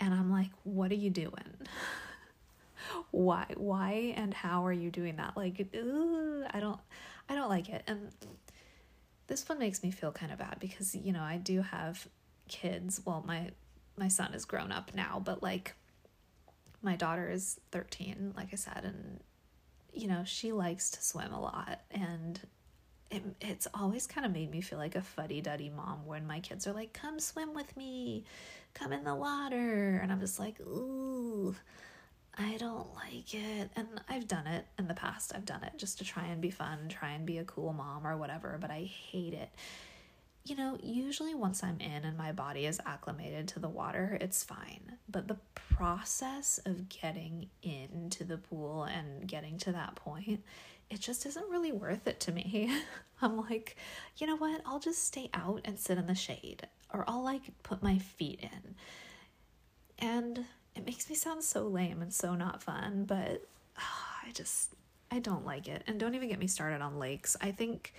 And 0.00 0.14
I'm 0.14 0.30
like, 0.30 0.50
what 0.64 0.90
are 0.90 0.96
you 0.96 1.10
doing? 1.10 1.32
why 3.10 3.44
why 3.56 4.14
and 4.16 4.32
how 4.32 4.66
are 4.66 4.72
you 4.72 4.90
doing 4.90 5.16
that? 5.16 5.36
Like, 5.36 5.66
ooh, 5.74 6.44
I 6.50 6.60
don't 6.60 6.80
I 7.28 7.34
don't 7.34 7.48
like 7.48 7.68
it. 7.68 7.82
And 7.86 8.10
this 9.30 9.48
one 9.48 9.60
makes 9.60 9.82
me 9.82 9.92
feel 9.92 10.10
kind 10.10 10.32
of 10.32 10.38
bad 10.38 10.56
because 10.58 10.94
you 10.94 11.12
know 11.12 11.22
I 11.22 11.36
do 11.36 11.62
have 11.62 12.06
kids. 12.48 13.00
Well, 13.04 13.24
my 13.26 13.50
my 13.96 14.08
son 14.08 14.34
is 14.34 14.44
grown 14.44 14.72
up 14.72 14.90
now, 14.94 15.22
but 15.24 15.42
like 15.42 15.74
my 16.82 16.96
daughter 16.96 17.30
is 17.30 17.60
13, 17.72 18.32
like 18.36 18.48
I 18.52 18.56
said, 18.56 18.82
and 18.84 19.20
you 19.92 20.08
know, 20.08 20.24
she 20.24 20.52
likes 20.52 20.90
to 20.90 21.02
swim 21.02 21.32
a 21.32 21.40
lot 21.40 21.80
and 21.90 22.40
it, 23.10 23.22
it's 23.40 23.66
always 23.74 24.06
kind 24.06 24.24
of 24.24 24.32
made 24.32 24.50
me 24.50 24.60
feel 24.60 24.78
like 24.78 24.94
a 24.94 25.02
fuddy-duddy 25.02 25.70
mom 25.70 26.06
when 26.06 26.26
my 26.26 26.40
kids 26.40 26.66
are 26.66 26.72
like, 26.72 26.92
come 26.92 27.18
swim 27.18 27.54
with 27.54 27.76
me, 27.76 28.24
come 28.72 28.92
in 28.92 29.02
the 29.04 29.14
water. 29.14 29.98
And 30.00 30.12
I'm 30.12 30.20
just 30.20 30.38
like, 30.38 30.60
ooh, 30.60 31.54
I 32.40 32.56
don't 32.56 32.86
like 32.94 33.34
it. 33.34 33.70
And 33.76 33.86
I've 34.08 34.26
done 34.26 34.46
it 34.46 34.66
in 34.78 34.88
the 34.88 34.94
past. 34.94 35.32
I've 35.34 35.44
done 35.44 35.62
it 35.62 35.74
just 35.76 35.98
to 35.98 36.04
try 36.04 36.24
and 36.24 36.40
be 36.40 36.50
fun, 36.50 36.88
try 36.88 37.10
and 37.10 37.26
be 37.26 37.36
a 37.36 37.44
cool 37.44 37.74
mom 37.74 38.06
or 38.06 38.16
whatever, 38.16 38.56
but 38.58 38.70
I 38.70 38.84
hate 38.84 39.34
it. 39.34 39.50
You 40.46 40.56
know, 40.56 40.78
usually 40.82 41.34
once 41.34 41.62
I'm 41.62 41.78
in 41.80 42.02
and 42.04 42.16
my 42.16 42.32
body 42.32 42.64
is 42.64 42.80
acclimated 42.86 43.46
to 43.48 43.58
the 43.58 43.68
water, 43.68 44.16
it's 44.22 44.42
fine. 44.42 44.96
But 45.06 45.28
the 45.28 45.36
process 45.54 46.58
of 46.64 46.88
getting 46.88 47.50
into 47.62 48.24
the 48.24 48.38
pool 48.38 48.84
and 48.84 49.28
getting 49.28 49.58
to 49.58 49.72
that 49.72 49.96
point, 49.96 50.42
it 50.88 51.00
just 51.00 51.26
isn't 51.26 51.50
really 51.50 51.72
worth 51.72 52.06
it 52.08 52.20
to 52.20 52.32
me. 52.32 52.72
I'm 53.22 53.36
like, 53.36 53.76
you 54.16 54.26
know 54.26 54.36
what? 54.36 54.62
I'll 54.64 54.80
just 54.80 55.04
stay 55.04 55.28
out 55.34 55.60
and 55.66 55.78
sit 55.78 55.98
in 55.98 56.06
the 56.06 56.14
shade, 56.14 56.66
or 56.94 57.04
I'll 57.06 57.22
like 57.22 57.42
put 57.62 57.82
my 57.82 57.98
feet 57.98 58.40
in. 58.40 58.76
And 59.98 60.46
it 60.74 60.86
makes 60.86 61.08
me 61.08 61.14
sound 61.16 61.42
so 61.42 61.66
lame 61.66 62.02
and 62.02 62.12
so 62.12 62.34
not 62.34 62.62
fun, 62.62 63.04
but 63.06 63.46
oh, 63.78 64.26
I 64.26 64.30
just 64.32 64.74
I 65.10 65.18
don't 65.18 65.44
like 65.44 65.68
it. 65.68 65.82
And 65.86 65.98
don't 65.98 66.14
even 66.14 66.28
get 66.28 66.38
me 66.38 66.46
started 66.46 66.80
on 66.80 66.98
lakes. 66.98 67.36
I 67.40 67.50
think 67.50 67.92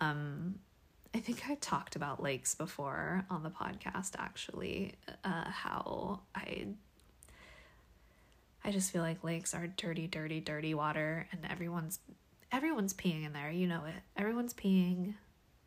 um 0.00 0.56
I 1.14 1.18
think 1.18 1.48
I 1.48 1.54
talked 1.56 1.96
about 1.96 2.22
lakes 2.22 2.54
before 2.54 3.24
on 3.30 3.42
the 3.42 3.50
podcast 3.50 4.12
actually, 4.18 4.94
uh 5.24 5.50
how 5.50 6.20
I 6.34 6.66
I 8.64 8.72
just 8.72 8.90
feel 8.90 9.02
like 9.02 9.22
lakes 9.22 9.54
are 9.54 9.66
dirty, 9.68 10.06
dirty, 10.08 10.40
dirty 10.40 10.74
water 10.74 11.28
and 11.32 11.40
everyone's 11.50 12.00
everyone's 12.52 12.94
peeing 12.94 13.24
in 13.24 13.32
there, 13.32 13.50
you 13.50 13.66
know 13.66 13.84
it. 13.86 13.94
Everyone's 14.16 14.54
peeing 14.54 15.14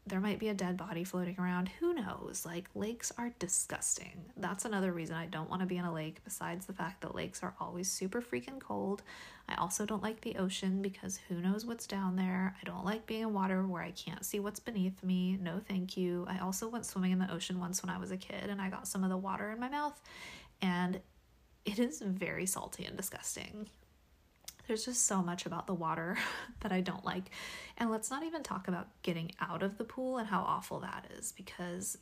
there 0.10 0.20
might 0.20 0.40
be 0.40 0.50
a 0.50 0.54
dead 0.54 0.76
body 0.76 1.04
floating 1.04 1.36
around. 1.40 1.70
Who 1.80 1.94
knows? 1.94 2.46
Like, 2.46 2.70
lakes 2.76 3.12
are 3.18 3.32
disgusting. 3.40 4.26
That's 4.36 4.66
another 4.66 4.92
reason 4.92 5.16
I 5.16 5.28
don't 5.28 5.50
want 5.50 5.62
to 5.62 5.68
be 5.68 5.78
in 5.78 5.86
a 5.86 5.94
lake, 5.94 6.24
besides 6.24 6.66
the 6.66 6.74
fact 6.74 7.02
that 7.02 7.16
lakes 7.16 7.44
are 7.44 7.56
always 7.60 7.90
super 7.90 8.22
freaking 8.22 8.60
cold. 8.60 9.04
I 9.48 9.56
also 9.56 9.86
don't 9.86 10.04
like 10.04 10.22
the 10.22 10.36
ocean 10.36 10.82
because 10.82 11.20
who 11.28 11.42
knows 11.42 11.66
what's 11.66 11.88
down 11.88 12.16
there. 12.16 12.56
I 12.62 12.66
don't 12.66 12.86
like 12.86 13.06
being 13.06 13.22
in 13.22 13.34
water 13.34 13.66
where 13.66 13.82
I 13.82 13.92
can't 13.92 14.26
see 14.26 14.40
what's 14.40 14.60
beneath 14.60 15.04
me. 15.04 15.38
No, 15.42 15.62
thank 15.68 15.96
you. 15.96 16.26
I 16.28 16.40
also 16.40 16.68
went 16.68 16.86
swimming 16.86 17.12
in 17.12 17.20
the 17.20 17.32
ocean 17.32 17.60
once 17.60 17.82
when 17.82 17.90
I 17.90 17.98
was 17.98 18.12
a 18.12 18.18
kid 18.18 18.50
and 18.50 18.62
I 18.62 18.70
got 18.70 18.88
some 18.88 19.04
of 19.04 19.10
the 19.10 19.18
water 19.18 19.52
in 19.52 19.60
my 19.60 19.70
mouth, 19.70 20.00
and 20.62 21.00
it 21.66 21.80
is 21.80 22.02
very 22.02 22.46
salty 22.46 22.86
and 22.86 22.98
disgusting. 22.98 23.68
There's 24.70 24.86
just 24.86 25.08
so 25.08 25.24
much 25.24 25.48
about 25.48 25.66
the 25.66 25.74
water 25.74 26.16
that 26.60 26.72
I 26.72 26.82
don't 26.82 27.04
like. 27.04 27.32
And 27.80 27.90
let's 27.90 28.12
not 28.12 28.24
even 28.24 28.44
talk 28.44 28.68
about 28.68 28.88
getting 29.02 29.32
out 29.42 29.64
of 29.64 29.80
the 29.80 29.84
pool 29.84 30.20
and 30.20 30.28
how 30.28 30.42
awful 30.42 30.80
that 30.82 31.10
is 31.18 31.32
because 31.32 31.98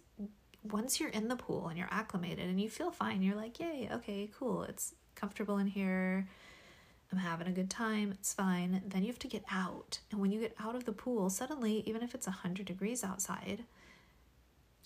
once 0.64 1.00
you're 1.00 1.10
in 1.12 1.30
the 1.30 1.38
pool 1.38 1.70
and 1.70 1.78
you're 1.78 1.88
acclimated 1.90 2.50
and 2.50 2.60
you 2.60 2.70
feel 2.70 2.92
fine, 2.92 3.22
you're 3.22 3.38
like, 3.38 3.58
yay, 3.58 3.88
okay, 3.94 4.30
cool, 4.38 4.64
it's 4.64 4.94
comfortable 5.16 5.60
in 5.60 5.68
here. 5.68 6.28
I'm 7.10 7.20
having 7.20 7.48
a 7.48 7.52
good 7.52 7.70
time, 7.70 8.12
it's 8.12 8.34
fine. 8.34 8.82
Then 8.86 9.04
you 9.04 9.08
have 9.08 9.20
to 9.20 9.30
get 9.30 9.46
out. 9.50 10.00
And 10.12 10.20
when 10.20 10.34
you 10.34 10.42
get 10.42 10.54
out 10.60 10.76
of 10.76 10.84
the 10.84 10.92
pool, 10.92 11.30
suddenly, 11.30 11.84
even 11.86 12.04
if 12.04 12.14
it's 12.14 12.28
100 12.28 12.66
degrees 12.66 13.02
outside, 13.02 13.64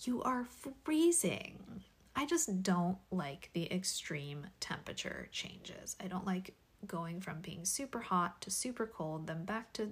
you 0.04 0.22
are 0.22 0.46
freezing. 0.84 1.82
I 2.14 2.26
just 2.26 2.62
don't 2.62 2.98
like 3.10 3.50
the 3.54 3.72
extreme 3.72 4.46
temperature 4.60 5.28
changes. 5.32 5.96
I 6.00 6.06
don't 6.06 6.26
like 6.26 6.54
going 6.86 7.20
from 7.20 7.40
being 7.40 7.64
super 7.64 8.00
hot 8.00 8.40
to 8.42 8.50
super 8.50 8.86
cold, 8.86 9.26
then 9.26 9.44
back 9.44 9.72
to 9.74 9.88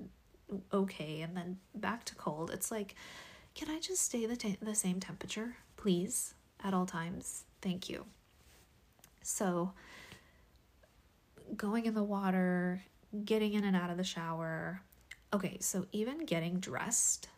okay, 0.73 1.20
and 1.20 1.37
then 1.37 1.59
back 1.75 2.04
to 2.04 2.14
cold. 2.14 2.50
It's 2.50 2.70
like, 2.70 2.94
can 3.54 3.70
I 3.70 3.78
just 3.78 4.02
stay 4.02 4.26
the, 4.26 4.37
t- 4.37 4.59
the 4.61 4.75
same 4.75 5.00
temperature, 5.00 5.56
please, 5.76 6.35
at 6.62 6.75
all 6.75 6.87
times? 6.87 7.44
Thank 7.62 7.88
you. 7.88 8.06
So, 9.23 9.73
going 11.56 11.87
in 11.87 11.94
the 11.94 12.02
water, 12.02 12.82
getting 13.25 13.54
in 13.54 13.64
and 13.64 13.76
out 13.76 13.90
of 13.90 13.97
the 13.97 14.04
shower. 14.04 14.82
Okay, 15.32 15.59
so 15.61 15.87
even 15.92 16.25
getting 16.25 16.59
dressed 16.59 17.28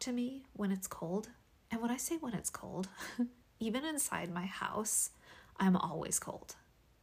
to 0.00 0.12
me 0.12 0.44
when 0.52 0.70
it's 0.70 0.86
cold, 0.86 1.28
and 1.70 1.80
when 1.80 1.90
I 1.90 1.96
say 1.96 2.16
when 2.16 2.34
it's 2.34 2.50
cold, 2.50 2.88
even 3.60 3.84
inside 3.84 4.32
my 4.32 4.44
house, 4.44 5.10
I'm 5.58 5.76
always 5.76 6.18
cold 6.18 6.56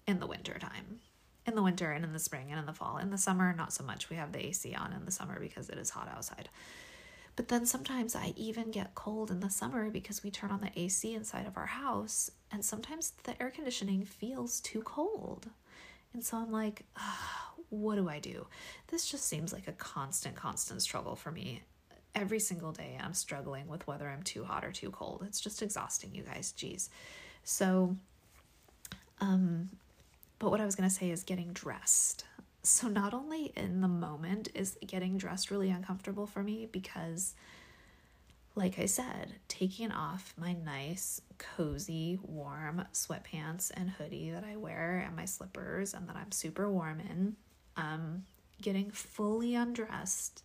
in 0.06 0.20
the 0.20 0.28
wintertime 0.28 1.00
in 1.48 1.56
the 1.56 1.64
winter 1.64 1.92
and 1.92 2.06
in 2.06 2.14
the 2.14 2.20
spring 2.20 2.48
and 2.50 2.60
in 2.60 2.66
the 2.66 2.74
fall. 2.74 2.98
In 2.98 3.10
the 3.10 3.18
summer, 3.18 3.54
not 3.54 3.74
so 3.74 3.84
much. 3.84 4.10
We 4.10 4.16
have 4.16 4.32
the 4.32 4.46
AC 4.46 4.74
on 4.76 4.94
in 4.94 5.06
the 5.06 5.12
summer 5.12 5.40
because 5.40 5.70
it 5.70 5.78
is 5.78 5.90
hot 5.90 6.10
outside. 6.14 6.50
But 7.36 7.48
then 7.48 7.66
sometimes 7.66 8.16
I 8.16 8.34
even 8.36 8.72
get 8.72 8.94
cold 8.94 9.32
in 9.32 9.40
the 9.40 9.50
summer 9.50 9.90
because 9.90 10.24
we 10.24 10.32
turn 10.32 10.52
on 10.52 10.62
the 10.62 10.80
AC 10.80 11.14
inside 11.14 11.48
of 11.48 11.58
our 11.58 11.66
house, 11.66 12.30
and 12.52 12.64
sometimes 12.64 13.14
the 13.24 13.42
air 13.42 13.50
conditioning 13.50 14.04
feels 14.04 14.60
too 14.60 14.82
cold. 14.82 15.50
And 16.14 16.24
so 16.24 16.38
I'm 16.38 16.52
like, 16.52 16.84
what 17.70 17.96
do 17.96 18.10
I 18.10 18.20
do? 18.20 18.48
This 18.88 19.10
just 19.10 19.26
seems 19.26 19.54
like 19.54 19.68
a 19.68 19.74
constant, 19.74 20.36
constant 20.36 20.82
struggle 20.82 21.16
for 21.16 21.32
me. 21.32 21.62
Every 22.14 22.40
single 22.40 22.74
day, 22.74 22.98
I'm 23.02 23.14
struggling 23.14 23.68
with 23.68 23.88
whether 23.88 24.10
I'm 24.10 24.24
too 24.24 24.44
hot 24.44 24.66
or 24.66 24.74
too 24.74 24.92
cold. 24.92 25.24
It's 25.26 25.40
just 25.40 25.62
exhausting, 25.62 26.14
you 26.14 26.24
guys. 26.24 26.54
Jeez. 26.58 26.90
So, 27.46 27.96
um, 29.22 29.70
but 30.42 30.50
what 30.50 30.60
I 30.60 30.66
was 30.66 30.76
going 30.76 30.90
to 30.90 30.96
say 30.96 31.12
is 31.12 31.22
getting 31.22 31.54
dressed. 31.54 32.26
So, 32.64 32.88
not 32.88 33.14
only 33.14 33.54
in 33.56 33.82
the 33.82 33.88
moment 33.88 34.50
is 34.56 34.76
getting 34.86 35.20
dressed 35.20 35.52
really 35.52 35.70
uncomfortable 35.70 36.26
for 36.26 36.42
me 36.42 36.68
because, 36.72 37.36
like 38.56 38.80
I 38.80 38.88
said, 38.88 39.36
taking 39.48 39.92
off 39.92 40.34
my 40.40 40.54
nice, 40.54 41.22
cozy, 41.38 42.18
warm 42.24 42.86
sweatpants 42.92 43.70
and 43.76 43.92
hoodie 43.92 44.32
that 44.32 44.44
I 44.44 44.56
wear 44.56 45.04
and 45.06 45.16
my 45.16 45.26
slippers 45.26 45.94
and 45.94 46.10
that 46.10 46.16
I'm 46.16 46.32
super 46.32 46.68
warm 46.68 47.02
in, 47.02 47.36
um, 47.78 48.26
getting 48.64 48.90
fully 48.90 49.54
undressed 49.54 50.44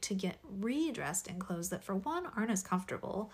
to 0.00 0.14
get 0.14 0.38
redressed 0.42 1.28
in 1.28 1.38
clothes 1.38 1.68
that, 1.68 1.84
for 1.84 1.94
one, 1.94 2.26
aren't 2.36 2.50
as 2.50 2.64
comfortable, 2.64 3.30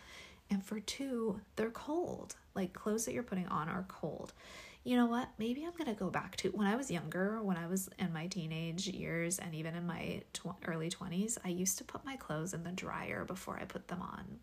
and 0.51 0.63
for 0.63 0.79
two, 0.79 1.41
they're 1.57 1.71
cold. 1.71 2.37
Like 2.55 2.75
clothes 2.75 3.07
that 3.07 3.15
you're 3.15 3.23
putting 3.23 3.49
on 3.49 3.71
are 3.71 3.87
cold. 3.89 4.35
You 4.83 4.97
know 4.97 5.07
what? 5.07 5.29
Maybe 5.39 5.65
I'm 5.65 5.73
going 5.73 5.95
to 5.95 5.99
go 5.99 6.09
back 6.09 6.37
to 6.37 6.49
when 6.51 6.67
I 6.67 6.75
was 6.75 6.91
younger, 6.91 7.43
when 7.43 7.59
I 7.59 7.67
was 7.67 7.91
in 7.99 8.13
my 8.15 8.29
teenage 8.29 8.87
years 8.89 9.39
and 9.39 9.55
even 9.55 9.75
in 9.75 9.87
my 9.87 10.23
tw- 10.33 10.57
early 10.67 10.89
20s, 10.89 11.37
I 11.45 11.49
used 11.49 11.79
to 11.79 11.85
put 11.85 12.05
my 12.05 12.17
clothes 12.17 12.55
in 12.55 12.65
the 12.65 12.73
dryer 12.73 13.25
before 13.25 13.59
I 13.61 13.65
put 13.65 13.89
them 13.89 14.01
on. 14.01 14.39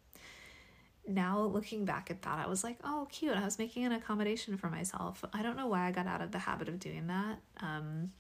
Now, 1.08 1.42
looking 1.42 1.86
back 1.86 2.12
at 2.12 2.22
that, 2.24 2.38
I 2.38 2.48
was 2.48 2.64
like, 2.64 2.78
oh, 2.84 3.08
cute. 3.10 3.36
I 3.36 3.46
was 3.46 3.58
making 3.58 3.86
an 3.86 3.94
accommodation 3.94 4.58
for 4.58 4.70
myself. 4.70 5.24
I 5.34 5.42
don't 5.42 5.58
know 5.58 5.68
why 5.68 5.88
I 5.88 5.92
got 5.92 6.06
out 6.06 6.22
of 6.22 6.32
the 6.32 6.40
habit 6.40 6.68
of 6.70 6.80
doing 6.80 7.08
that. 7.08 7.40
Um, 7.62 8.12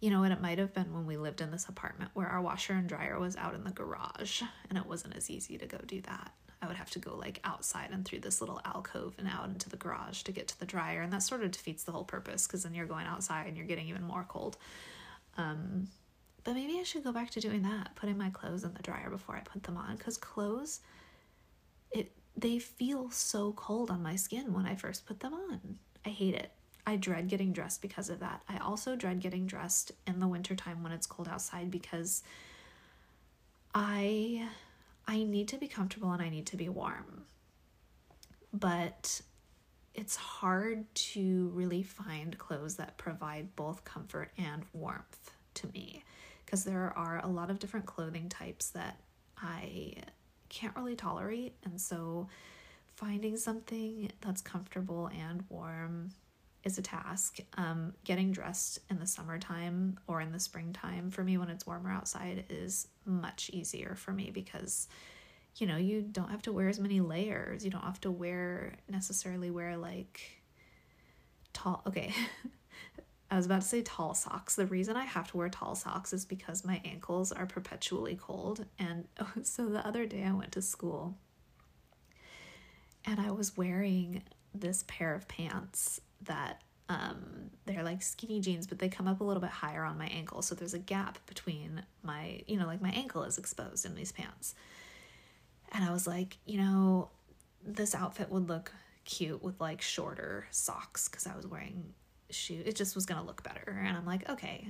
you 0.00 0.10
know, 0.10 0.24
and 0.24 0.32
it 0.32 0.42
might 0.42 0.58
have 0.58 0.74
been 0.74 0.92
when 0.92 1.06
we 1.06 1.16
lived 1.16 1.40
in 1.40 1.52
this 1.52 1.68
apartment 1.68 2.10
where 2.12 2.26
our 2.26 2.42
washer 2.42 2.72
and 2.74 2.88
dryer 2.88 3.18
was 3.18 3.36
out 3.36 3.54
in 3.54 3.62
the 3.62 3.70
garage 3.70 4.42
and 4.68 4.76
it 4.76 4.84
wasn't 4.84 5.16
as 5.16 5.30
easy 5.30 5.56
to 5.56 5.66
go 5.66 5.78
do 5.86 6.00
that. 6.02 6.32
I 6.62 6.68
would 6.68 6.76
have 6.76 6.90
to 6.90 7.00
go 7.00 7.16
like 7.16 7.40
outside 7.42 7.90
and 7.90 8.04
through 8.04 8.20
this 8.20 8.40
little 8.40 8.60
alcove 8.64 9.14
and 9.18 9.28
out 9.28 9.48
into 9.48 9.68
the 9.68 9.76
garage 9.76 10.22
to 10.22 10.32
get 10.32 10.46
to 10.48 10.60
the 10.60 10.64
dryer. 10.64 11.02
And 11.02 11.12
that 11.12 11.22
sort 11.22 11.42
of 11.42 11.50
defeats 11.50 11.82
the 11.82 11.92
whole 11.92 12.04
purpose 12.04 12.46
because 12.46 12.62
then 12.62 12.72
you're 12.72 12.86
going 12.86 13.06
outside 13.06 13.48
and 13.48 13.56
you're 13.56 13.66
getting 13.66 13.88
even 13.88 14.04
more 14.04 14.24
cold. 14.28 14.56
Um, 15.36 15.88
but 16.44 16.54
maybe 16.54 16.78
I 16.78 16.84
should 16.84 17.04
go 17.04 17.12
back 17.12 17.30
to 17.30 17.40
doing 17.40 17.62
that, 17.62 17.94
putting 17.96 18.16
my 18.16 18.30
clothes 18.30 18.64
in 18.64 18.74
the 18.74 18.82
dryer 18.82 19.10
before 19.10 19.36
I 19.36 19.40
put 19.40 19.64
them 19.64 19.76
on 19.76 19.96
because 19.96 20.16
clothes, 20.16 20.80
it 21.90 22.12
they 22.36 22.58
feel 22.58 23.10
so 23.10 23.52
cold 23.52 23.90
on 23.90 24.02
my 24.02 24.16
skin 24.16 24.52
when 24.52 24.66
I 24.66 24.76
first 24.76 25.04
put 25.04 25.20
them 25.20 25.34
on. 25.34 25.78
I 26.06 26.10
hate 26.10 26.34
it. 26.34 26.52
I 26.86 26.96
dread 26.96 27.28
getting 27.28 27.52
dressed 27.52 27.80
because 27.80 28.08
of 28.08 28.20
that. 28.20 28.42
I 28.48 28.58
also 28.58 28.96
dread 28.96 29.20
getting 29.20 29.46
dressed 29.46 29.92
in 30.06 30.18
the 30.18 30.26
wintertime 30.26 30.82
when 30.82 30.92
it's 30.92 31.06
cold 31.06 31.28
outside 31.28 31.70
because 31.70 32.22
I 33.74 34.48
I 35.06 35.24
need 35.24 35.48
to 35.48 35.58
be 35.58 35.68
comfortable 35.68 36.12
and 36.12 36.22
I 36.22 36.28
need 36.28 36.46
to 36.46 36.56
be 36.56 36.68
warm. 36.68 37.24
But 38.52 39.20
it's 39.94 40.16
hard 40.16 40.92
to 40.94 41.50
really 41.54 41.82
find 41.82 42.36
clothes 42.38 42.76
that 42.76 42.96
provide 42.98 43.54
both 43.56 43.84
comfort 43.84 44.30
and 44.38 44.62
warmth 44.72 45.32
to 45.54 45.66
me 45.68 46.02
because 46.44 46.64
there 46.64 46.92
are 46.96 47.20
a 47.22 47.28
lot 47.28 47.50
of 47.50 47.58
different 47.58 47.86
clothing 47.86 48.28
types 48.28 48.70
that 48.70 48.98
I 49.36 49.94
can't 50.48 50.76
really 50.76 50.96
tolerate. 50.96 51.54
And 51.64 51.80
so 51.80 52.28
finding 52.94 53.36
something 53.36 54.10
that's 54.20 54.40
comfortable 54.40 55.10
and 55.18 55.44
warm 55.48 56.12
is 56.64 56.78
a 56.78 56.82
task. 56.82 57.38
Um, 57.56 57.94
getting 58.04 58.32
dressed 58.32 58.78
in 58.90 58.98
the 58.98 59.06
summertime 59.06 59.98
or 60.06 60.20
in 60.20 60.32
the 60.32 60.40
springtime 60.40 61.10
for 61.10 61.24
me 61.24 61.38
when 61.38 61.48
it's 61.48 61.66
warmer 61.66 61.90
outside 61.90 62.44
is 62.48 62.88
much 63.04 63.50
easier 63.52 63.94
for 63.96 64.12
me 64.12 64.30
because 64.32 64.88
you 65.56 65.66
know 65.66 65.76
you 65.76 66.02
don't 66.02 66.30
have 66.30 66.42
to 66.42 66.52
wear 66.52 66.68
as 66.68 66.80
many 66.80 67.00
layers 67.00 67.62
you 67.62 67.70
don't 67.70 67.84
have 67.84 68.00
to 68.00 68.10
wear 68.10 68.74
necessarily 68.88 69.50
wear 69.50 69.76
like 69.76 70.42
tall 71.52 71.82
okay 71.86 72.14
I 73.32 73.36
was 73.36 73.46
about 73.46 73.62
to 73.62 73.66
say 73.66 73.80
tall 73.80 74.12
socks. 74.12 74.56
The 74.56 74.66
reason 74.66 74.94
I 74.94 75.06
have 75.06 75.30
to 75.30 75.38
wear 75.38 75.48
tall 75.48 75.74
socks 75.74 76.12
is 76.12 76.26
because 76.26 76.66
my 76.66 76.82
ankles 76.84 77.32
are 77.32 77.46
perpetually 77.46 78.14
cold. 78.14 78.66
And 78.78 79.08
so 79.42 79.70
the 79.70 79.86
other 79.86 80.04
day 80.04 80.24
I 80.24 80.32
went 80.32 80.52
to 80.52 80.60
school 80.60 81.16
and 83.06 83.18
I 83.18 83.30
was 83.30 83.56
wearing 83.56 84.22
this 84.54 84.84
pair 84.86 85.14
of 85.14 85.28
pants 85.28 85.98
that 86.24 86.62
um, 86.88 87.50
they're 87.64 87.82
like 87.82 88.02
skinny 88.02 88.40
jeans, 88.40 88.66
but 88.66 88.78
they 88.78 88.88
come 88.88 89.08
up 89.08 89.20
a 89.20 89.24
little 89.24 89.40
bit 89.40 89.50
higher 89.50 89.84
on 89.84 89.98
my 89.98 90.06
ankle. 90.06 90.42
So 90.42 90.54
there's 90.54 90.74
a 90.74 90.78
gap 90.78 91.18
between 91.26 91.82
my, 92.02 92.42
you 92.46 92.58
know, 92.58 92.66
like 92.66 92.82
my 92.82 92.90
ankle 92.90 93.22
is 93.24 93.38
exposed 93.38 93.86
in 93.86 93.94
these 93.94 94.12
pants. 94.12 94.54
And 95.72 95.84
I 95.84 95.92
was 95.92 96.06
like, 96.06 96.36
you 96.44 96.58
know, 96.58 97.10
this 97.64 97.94
outfit 97.94 98.30
would 98.30 98.48
look 98.48 98.72
cute 99.04 99.42
with 99.42 99.60
like 99.60 99.80
shorter 99.80 100.46
socks 100.50 101.08
because 101.08 101.26
I 101.26 101.34
was 101.34 101.46
wearing 101.46 101.94
shoes. 102.30 102.64
It 102.66 102.76
just 102.76 102.94
was 102.94 103.06
going 103.06 103.20
to 103.20 103.26
look 103.26 103.42
better. 103.42 103.82
And 103.84 103.96
I'm 103.96 104.06
like, 104.06 104.28
okay, 104.28 104.68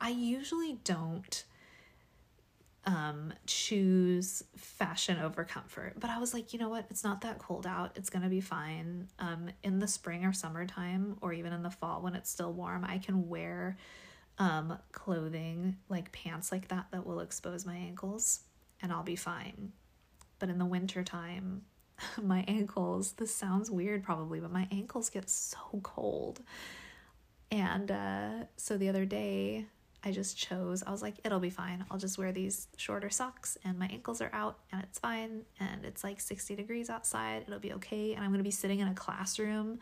I 0.00 0.10
usually 0.10 0.78
don't 0.84 1.44
um, 2.84 3.32
choose 3.46 4.42
fashion 4.56 5.18
over 5.18 5.44
comfort. 5.44 5.94
But 5.98 6.10
I 6.10 6.18
was 6.18 6.32
like, 6.32 6.52
you 6.52 6.58
know 6.58 6.68
what? 6.68 6.86
It's 6.90 7.04
not 7.04 7.20
that 7.22 7.38
cold 7.38 7.66
out. 7.66 7.92
It's 7.96 8.10
going 8.10 8.22
to 8.22 8.28
be 8.28 8.40
fine. 8.40 9.08
Um, 9.18 9.50
in 9.62 9.78
the 9.78 9.88
spring 9.88 10.24
or 10.24 10.32
summertime, 10.32 11.16
or 11.20 11.32
even 11.32 11.52
in 11.52 11.62
the 11.62 11.70
fall 11.70 12.02
when 12.02 12.14
it's 12.14 12.30
still 12.30 12.52
warm, 12.52 12.84
I 12.84 12.98
can 12.98 13.28
wear 13.28 13.76
um, 14.38 14.78
clothing 14.92 15.76
like 15.88 16.12
pants 16.12 16.52
like 16.52 16.68
that 16.68 16.86
that 16.92 17.04
will 17.04 17.20
expose 17.20 17.66
my 17.66 17.76
ankles 17.76 18.40
and 18.80 18.92
I'll 18.92 19.02
be 19.02 19.16
fine. 19.16 19.72
But 20.38 20.48
in 20.48 20.58
the 20.58 20.64
wintertime, 20.64 21.62
my 22.22 22.44
ankles, 22.46 23.12
this 23.12 23.34
sounds 23.34 23.70
weird 23.70 24.04
probably, 24.04 24.40
but 24.40 24.52
my 24.52 24.68
ankles 24.70 25.10
get 25.10 25.28
so 25.28 25.58
cold. 25.82 26.40
And 27.50 27.90
uh, 27.90 28.30
so 28.56 28.76
the 28.76 28.88
other 28.88 29.04
day, 29.04 29.66
I 30.04 30.12
just 30.12 30.38
chose, 30.38 30.84
I 30.86 30.92
was 30.92 31.02
like, 31.02 31.16
it'll 31.24 31.40
be 31.40 31.50
fine. 31.50 31.84
I'll 31.90 31.98
just 31.98 32.18
wear 32.18 32.30
these 32.30 32.68
shorter 32.76 33.10
socks 33.10 33.58
and 33.64 33.78
my 33.78 33.86
ankles 33.86 34.20
are 34.20 34.30
out 34.32 34.58
and 34.70 34.82
it's 34.82 34.98
fine. 34.98 35.42
And 35.58 35.84
it's 35.84 36.04
like 36.04 36.20
60 36.20 36.54
degrees 36.54 36.88
outside. 36.88 37.42
It'll 37.46 37.58
be 37.58 37.72
okay. 37.74 38.14
And 38.14 38.22
I'm 38.22 38.30
going 38.30 38.38
to 38.38 38.44
be 38.44 38.50
sitting 38.52 38.78
in 38.78 38.88
a 38.88 38.94
classroom. 38.94 39.80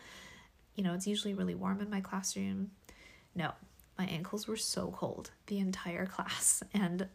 You 0.75 0.85
know, 0.85 0.95
it's 0.95 1.07
usually 1.07 1.35
really 1.35 1.55
warm 1.55 1.81
in 1.81 1.91
my 1.91 2.01
classroom. 2.01 2.71
No, 3.35 3.53
my 3.99 4.07
ankles 4.07 4.47
were 4.47 4.57
so 4.57 4.91
cold 4.97 5.31
the 5.49 5.59
entire 5.59 6.07
class. 6.07 6.63
And, 6.73 7.09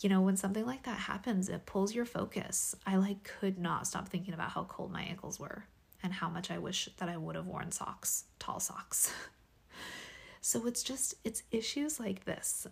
you 0.00 0.08
know, 0.08 0.20
when 0.20 0.36
something 0.36 0.64
like 0.64 0.84
that 0.84 0.98
happens, 0.98 1.48
it 1.48 1.66
pulls 1.66 1.94
your 1.94 2.04
focus. 2.04 2.76
I 2.86 2.96
like 2.96 3.24
could 3.40 3.58
not 3.58 3.88
stop 3.88 4.08
thinking 4.08 4.34
about 4.34 4.50
how 4.50 4.64
cold 4.64 4.92
my 4.92 5.02
ankles 5.02 5.40
were 5.40 5.64
and 6.02 6.12
how 6.12 6.28
much 6.28 6.50
I 6.50 6.58
wish 6.58 6.88
that 6.98 7.08
I 7.08 7.16
would 7.16 7.34
have 7.34 7.46
worn 7.46 7.72
socks, 7.72 8.24
tall 8.38 8.60
socks. 8.60 9.12
So 10.40 10.66
it's 10.66 10.82
just, 10.82 11.14
it's 11.24 11.42
issues 11.50 12.00
like 12.00 12.24
this 12.24 12.66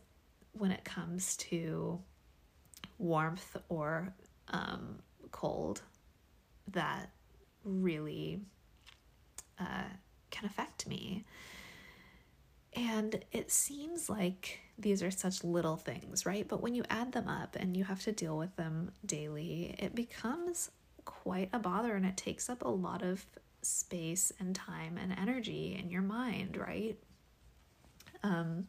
when 0.53 0.71
it 0.71 0.85
comes 0.85 1.37
to 1.37 2.01
warmth 2.99 3.57
or 3.69 4.13
um, 4.49 4.99
cold 5.31 5.83
that 6.73 7.11
really 7.65 8.41
uh, 9.59 9.85
can 10.31 10.47
affect 10.47 10.87
me. 10.87 11.25
And 12.75 13.25
it 13.33 13.51
seems 13.51 14.09
like 14.09 14.61
these 14.79 15.03
are 15.03 15.11
such 15.11 15.43
little 15.43 15.77
things, 15.77 16.25
right? 16.25 16.47
But 16.47 16.63
when 16.63 16.75
you 16.75 16.85
add 16.91 17.13
them 17.13 17.29
up 17.29 17.57
and 17.59 17.77
you 17.77 17.85
have 17.85 18.03
to 18.05 18.13
deal 18.13 18.37
with 18.37 18.55
them 18.57 18.93
daily, 19.05 19.75
it 19.79 19.95
becomes 19.95 20.71
quite 21.05 21.49
a 21.53 21.59
bother 21.59 21.97
and 21.97 22.07
it 22.07 22.17
takes 22.17 22.49
up 22.49 22.63
a 22.63 22.69
lot 22.69 23.03
of 23.03 23.27
space 23.63 24.33
and 24.39 24.55
time 24.55 24.99
and 25.01 25.13
energy 25.19 25.77
in 25.81 25.91
your 25.91 26.03
mind, 26.03 26.57
right? 26.57 26.97
Um, 28.23 28.67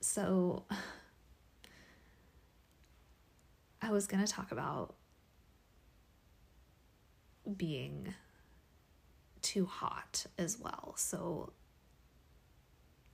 so 0.00 0.64
I 3.82 3.90
was 3.90 4.06
going 4.06 4.24
to 4.24 4.30
talk 4.30 4.52
about 4.52 4.94
being 7.56 8.14
too 9.42 9.66
hot 9.66 10.26
as 10.38 10.58
well. 10.58 10.94
So, 10.96 11.52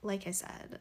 like 0.02 0.26
I 0.26 0.30
said, 0.30 0.80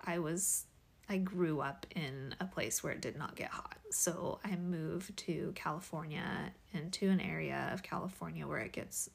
I 0.00 0.18
was 0.18 0.66
I 1.08 1.18
grew 1.18 1.60
up 1.60 1.84
in 1.94 2.34
a 2.40 2.46
place 2.46 2.82
where 2.82 2.92
it 2.92 3.00
did 3.00 3.18
not 3.18 3.36
get 3.36 3.50
hot. 3.50 3.76
So 3.90 4.38
I 4.44 4.56
moved 4.56 5.16
to 5.18 5.52
California 5.54 6.52
into 6.72 7.10
an 7.10 7.20
area 7.20 7.70
of 7.72 7.82
California 7.82 8.46
where 8.46 8.60
it 8.60 8.72
gets 8.72 9.10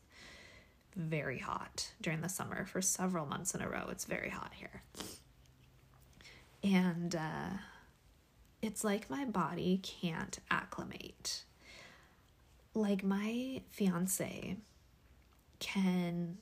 very 0.98 1.40
hot 1.40 1.92
during 2.02 2.22
the 2.22 2.30
summer 2.30 2.66
for 2.66 2.82
several 2.82 3.26
months 3.26 3.54
in 3.54 3.62
a 3.62 3.70
row. 3.70 3.88
It's 3.90 4.06
very 4.06 4.30
hot 4.30 4.52
here. 4.56 4.82
And 6.64 7.16
uh, 7.16 7.58
it's 8.62 8.84
like 8.84 9.10
my 9.10 9.26
body 9.26 9.80
can't 9.84 10.40
acclimate. 10.50 11.44
Like 12.74 13.04
my 13.04 13.62
fiance 13.70 14.58
can 15.60 16.38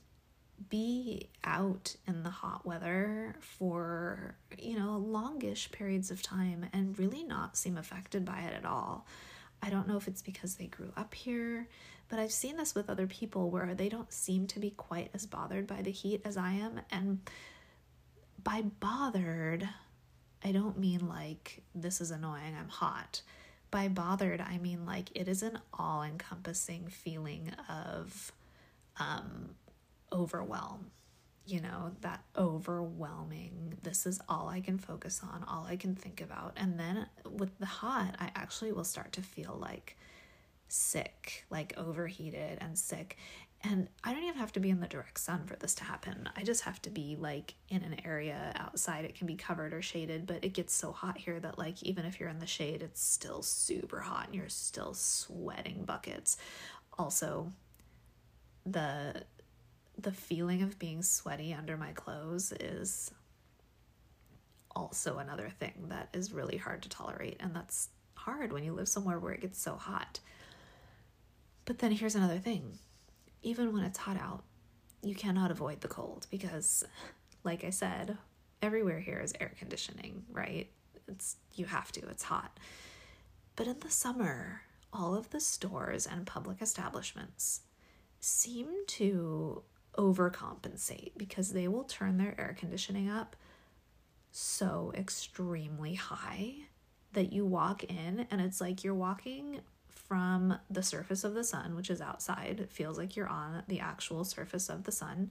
be 0.70 1.28
out 1.44 1.96
in 2.06 2.22
the 2.22 2.30
hot 2.30 2.64
weather 2.64 3.36
for, 3.40 4.36
you 4.58 4.78
know, 4.78 4.96
longish 4.96 5.70
periods 5.70 6.10
of 6.10 6.22
time 6.22 6.66
and 6.72 6.98
really 6.98 7.22
not 7.22 7.56
seem 7.56 7.76
affected 7.76 8.24
by 8.24 8.40
it 8.40 8.54
at 8.54 8.64
all. 8.64 9.06
I 9.62 9.70
don't 9.70 9.88
know 9.88 9.96
if 9.96 10.08
it's 10.08 10.22
because 10.22 10.56
they 10.56 10.66
grew 10.66 10.92
up 10.96 11.14
here, 11.14 11.68
but 12.08 12.18
I've 12.18 12.32
seen 12.32 12.56
this 12.56 12.74
with 12.74 12.88
other 12.88 13.06
people 13.06 13.50
where 13.50 13.74
they 13.74 13.88
don't 13.88 14.12
seem 14.12 14.46
to 14.48 14.60
be 14.60 14.70
quite 14.70 15.10
as 15.14 15.26
bothered 15.26 15.66
by 15.66 15.82
the 15.82 15.90
heat 15.90 16.22
as 16.24 16.36
I 16.36 16.52
am. 16.52 16.80
And 16.90 17.20
by 18.42 18.62
bothered, 18.62 19.68
I 20.44 20.52
don't 20.52 20.78
mean 20.78 21.08
like 21.08 21.62
this 21.74 22.00
is 22.00 22.10
annoying, 22.10 22.54
I'm 22.58 22.68
hot. 22.68 23.22
By 23.70 23.88
bothered, 23.88 24.40
I 24.40 24.58
mean 24.58 24.86
like 24.86 25.10
it 25.14 25.26
is 25.26 25.42
an 25.42 25.58
all 25.74 26.02
encompassing 26.02 26.86
feeling 26.88 27.50
of 27.68 28.32
um, 28.98 29.56
overwhelm. 30.12 30.92
You 31.46 31.60
know, 31.60 31.92
that 32.00 32.24
overwhelming, 32.36 33.78
this 33.84 34.04
is 34.04 34.20
all 34.28 34.48
I 34.48 34.60
can 34.60 34.78
focus 34.78 35.20
on, 35.22 35.44
all 35.44 35.64
I 35.64 35.76
can 35.76 35.94
think 35.94 36.20
about. 36.20 36.54
And 36.56 36.78
then 36.78 37.06
with 37.30 37.56
the 37.58 37.66
hot, 37.66 38.16
I 38.18 38.32
actually 38.34 38.72
will 38.72 38.84
start 38.84 39.12
to 39.12 39.22
feel 39.22 39.56
like 39.60 39.96
sick, 40.68 41.44
like 41.48 41.72
overheated 41.76 42.58
and 42.60 42.76
sick. 42.76 43.16
And 43.62 43.88
I 44.04 44.12
don't 44.12 44.24
even 44.24 44.36
have 44.36 44.52
to 44.52 44.60
be 44.60 44.70
in 44.70 44.80
the 44.80 44.86
direct 44.86 45.18
sun 45.18 45.44
for 45.46 45.56
this 45.56 45.74
to 45.76 45.84
happen. 45.84 46.28
I 46.36 46.42
just 46.42 46.62
have 46.62 46.82
to 46.82 46.90
be 46.90 47.16
like 47.18 47.54
in 47.68 47.82
an 47.82 48.04
area 48.04 48.52
outside. 48.56 49.04
It 49.04 49.14
can 49.14 49.26
be 49.26 49.36
covered 49.36 49.72
or 49.72 49.82
shaded, 49.82 50.26
but 50.26 50.44
it 50.44 50.52
gets 50.52 50.74
so 50.74 50.92
hot 50.92 51.16
here 51.16 51.40
that 51.40 51.58
like 51.58 51.82
even 51.82 52.04
if 52.04 52.20
you're 52.20 52.28
in 52.28 52.38
the 52.38 52.46
shade, 52.46 52.82
it's 52.82 53.02
still 53.02 53.42
super 53.42 54.00
hot 54.00 54.26
and 54.26 54.34
you're 54.34 54.48
still 54.48 54.94
sweating 54.94 55.84
buckets. 55.84 56.36
Also, 56.98 57.52
the 58.64 59.22
the 59.98 60.12
feeling 60.12 60.62
of 60.62 60.78
being 60.78 61.02
sweaty 61.02 61.54
under 61.54 61.76
my 61.76 61.92
clothes 61.92 62.52
is 62.52 63.10
also 64.74 65.18
another 65.18 65.48
thing 65.58 65.86
that 65.88 66.08
is 66.12 66.32
really 66.32 66.58
hard 66.58 66.82
to 66.82 66.88
tolerate 66.88 67.36
and 67.40 67.54
that's 67.54 67.88
hard 68.14 68.52
when 68.52 68.62
you 68.62 68.72
live 68.72 68.88
somewhere 68.88 69.18
where 69.18 69.32
it 69.32 69.40
gets 69.40 69.60
so 69.60 69.76
hot. 69.76 70.20
But 71.64 71.78
then 71.78 71.92
here's 71.92 72.14
another 72.14 72.38
thing 72.38 72.78
even 73.42 73.72
when 73.72 73.84
it's 73.84 73.98
hot 73.98 74.16
out, 74.20 74.42
you 75.02 75.14
cannot 75.14 75.52
avoid 75.52 75.80
the 75.80 75.88
cold 75.88 76.26
because, 76.30 76.84
like 77.44 77.62
I 77.62 77.70
said, 77.70 78.18
everywhere 78.60 78.98
here 78.98 79.20
is 79.20 79.32
air 79.40 79.52
conditioning, 79.56 80.24
right? 80.32 80.68
It's 81.06 81.36
you 81.54 81.66
have 81.66 81.92
to, 81.92 82.00
it's 82.08 82.24
hot. 82.24 82.58
But 83.54 83.68
in 83.68 83.78
the 83.80 83.90
summer, 83.90 84.62
all 84.92 85.14
of 85.14 85.30
the 85.30 85.40
stores 85.40 86.06
and 86.06 86.26
public 86.26 86.60
establishments 86.60 87.60
seem 88.18 88.66
to 88.88 89.62
overcompensate 89.98 91.12
because 91.16 91.52
they 91.52 91.68
will 91.68 91.84
turn 91.84 92.18
their 92.18 92.34
air 92.38 92.56
conditioning 92.58 93.08
up 93.08 93.36
so 94.30 94.92
extremely 94.94 95.94
high 95.94 96.54
that 97.12 97.32
you 97.32 97.46
walk 97.46 97.84
in 97.84 98.26
and 98.30 98.40
it's 98.40 98.60
like 98.60 98.84
you're 98.84 98.94
walking 98.94 99.60
from 99.88 100.58
the 100.70 100.82
surface 100.82 101.24
of 101.24 101.34
the 101.34 101.42
sun, 101.42 101.74
which 101.74 101.90
is 101.90 102.00
outside, 102.00 102.60
it 102.60 102.70
feels 102.70 102.98
like 102.98 103.16
you're 103.16 103.28
on 103.28 103.62
the 103.66 103.80
actual 103.80 104.24
surface 104.24 104.68
of 104.68 104.84
the 104.84 104.92
sun, 104.92 105.30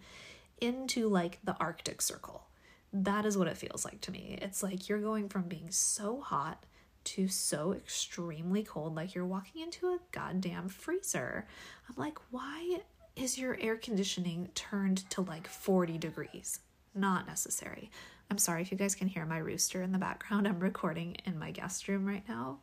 into 0.59 1.07
like 1.07 1.39
the 1.43 1.55
Arctic 1.59 2.01
Circle. 2.01 2.47
That 2.91 3.25
is 3.25 3.37
what 3.37 3.47
it 3.47 3.57
feels 3.57 3.85
like 3.85 4.01
to 4.01 4.11
me. 4.11 4.37
It's 4.41 4.63
like 4.63 4.89
you're 4.89 4.99
going 4.99 5.29
from 5.29 5.43
being 5.43 5.69
so 5.71 6.19
hot 6.19 6.65
to 7.05 7.27
so 7.27 7.73
extremely 7.73 8.63
cold, 8.63 8.95
like 8.95 9.13
you're 9.13 9.25
walking 9.25 9.61
into 9.61 9.87
a 9.87 9.99
goddamn 10.11 10.69
freezer. 10.69 11.45
I'm 11.87 11.95
like, 11.97 12.17
why 12.31 12.79
is 13.15 13.37
your 13.37 13.57
air 13.59 13.77
conditioning 13.77 14.49
turned 14.55 15.09
to 15.11 15.21
like 15.21 15.47
40 15.47 15.97
degrees? 15.97 16.59
Not 16.93 17.27
necessary. 17.27 17.89
I'm 18.29 18.37
sorry 18.37 18.61
if 18.61 18.71
you 18.71 18.77
guys 18.77 18.95
can 18.95 19.07
hear 19.07 19.25
my 19.25 19.37
rooster 19.37 19.81
in 19.81 19.91
the 19.91 19.97
background. 19.97 20.47
I'm 20.47 20.59
recording 20.59 21.17
in 21.25 21.37
my 21.37 21.51
guest 21.51 21.87
room 21.87 22.05
right 22.05 22.27
now. 22.27 22.59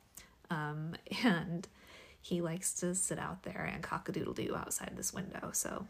Um, 0.50 0.94
and 1.24 1.66
he 2.20 2.40
likes 2.40 2.74
to 2.74 2.94
sit 2.94 3.18
out 3.18 3.42
there 3.42 3.68
and 3.72 3.82
cock 3.82 4.08
a 4.08 4.12
doodle 4.12 4.34
doo 4.34 4.54
outside 4.56 4.92
this 4.96 5.12
window. 5.12 5.50
So, 5.52 5.86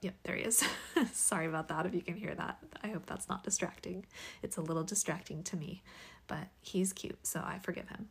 yep, 0.00 0.14
there 0.24 0.36
he 0.36 0.42
is. 0.42 0.64
Sorry 1.12 1.46
about 1.46 1.68
that 1.68 1.86
if 1.86 1.94
you 1.94 2.00
can 2.00 2.16
hear 2.16 2.34
that. 2.34 2.58
I 2.82 2.88
hope 2.88 3.06
that's 3.06 3.28
not 3.28 3.44
distracting. 3.44 4.06
It's 4.42 4.56
a 4.56 4.62
little 4.62 4.84
distracting 4.84 5.42
to 5.44 5.56
me, 5.56 5.82
but 6.26 6.48
he's 6.60 6.92
cute, 6.92 7.24
so 7.26 7.40
I 7.40 7.58
forgive 7.62 7.88
him. 7.88 8.08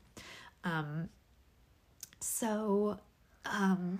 Um, 0.63 1.10
so, 2.19 2.99
um, 3.45 3.99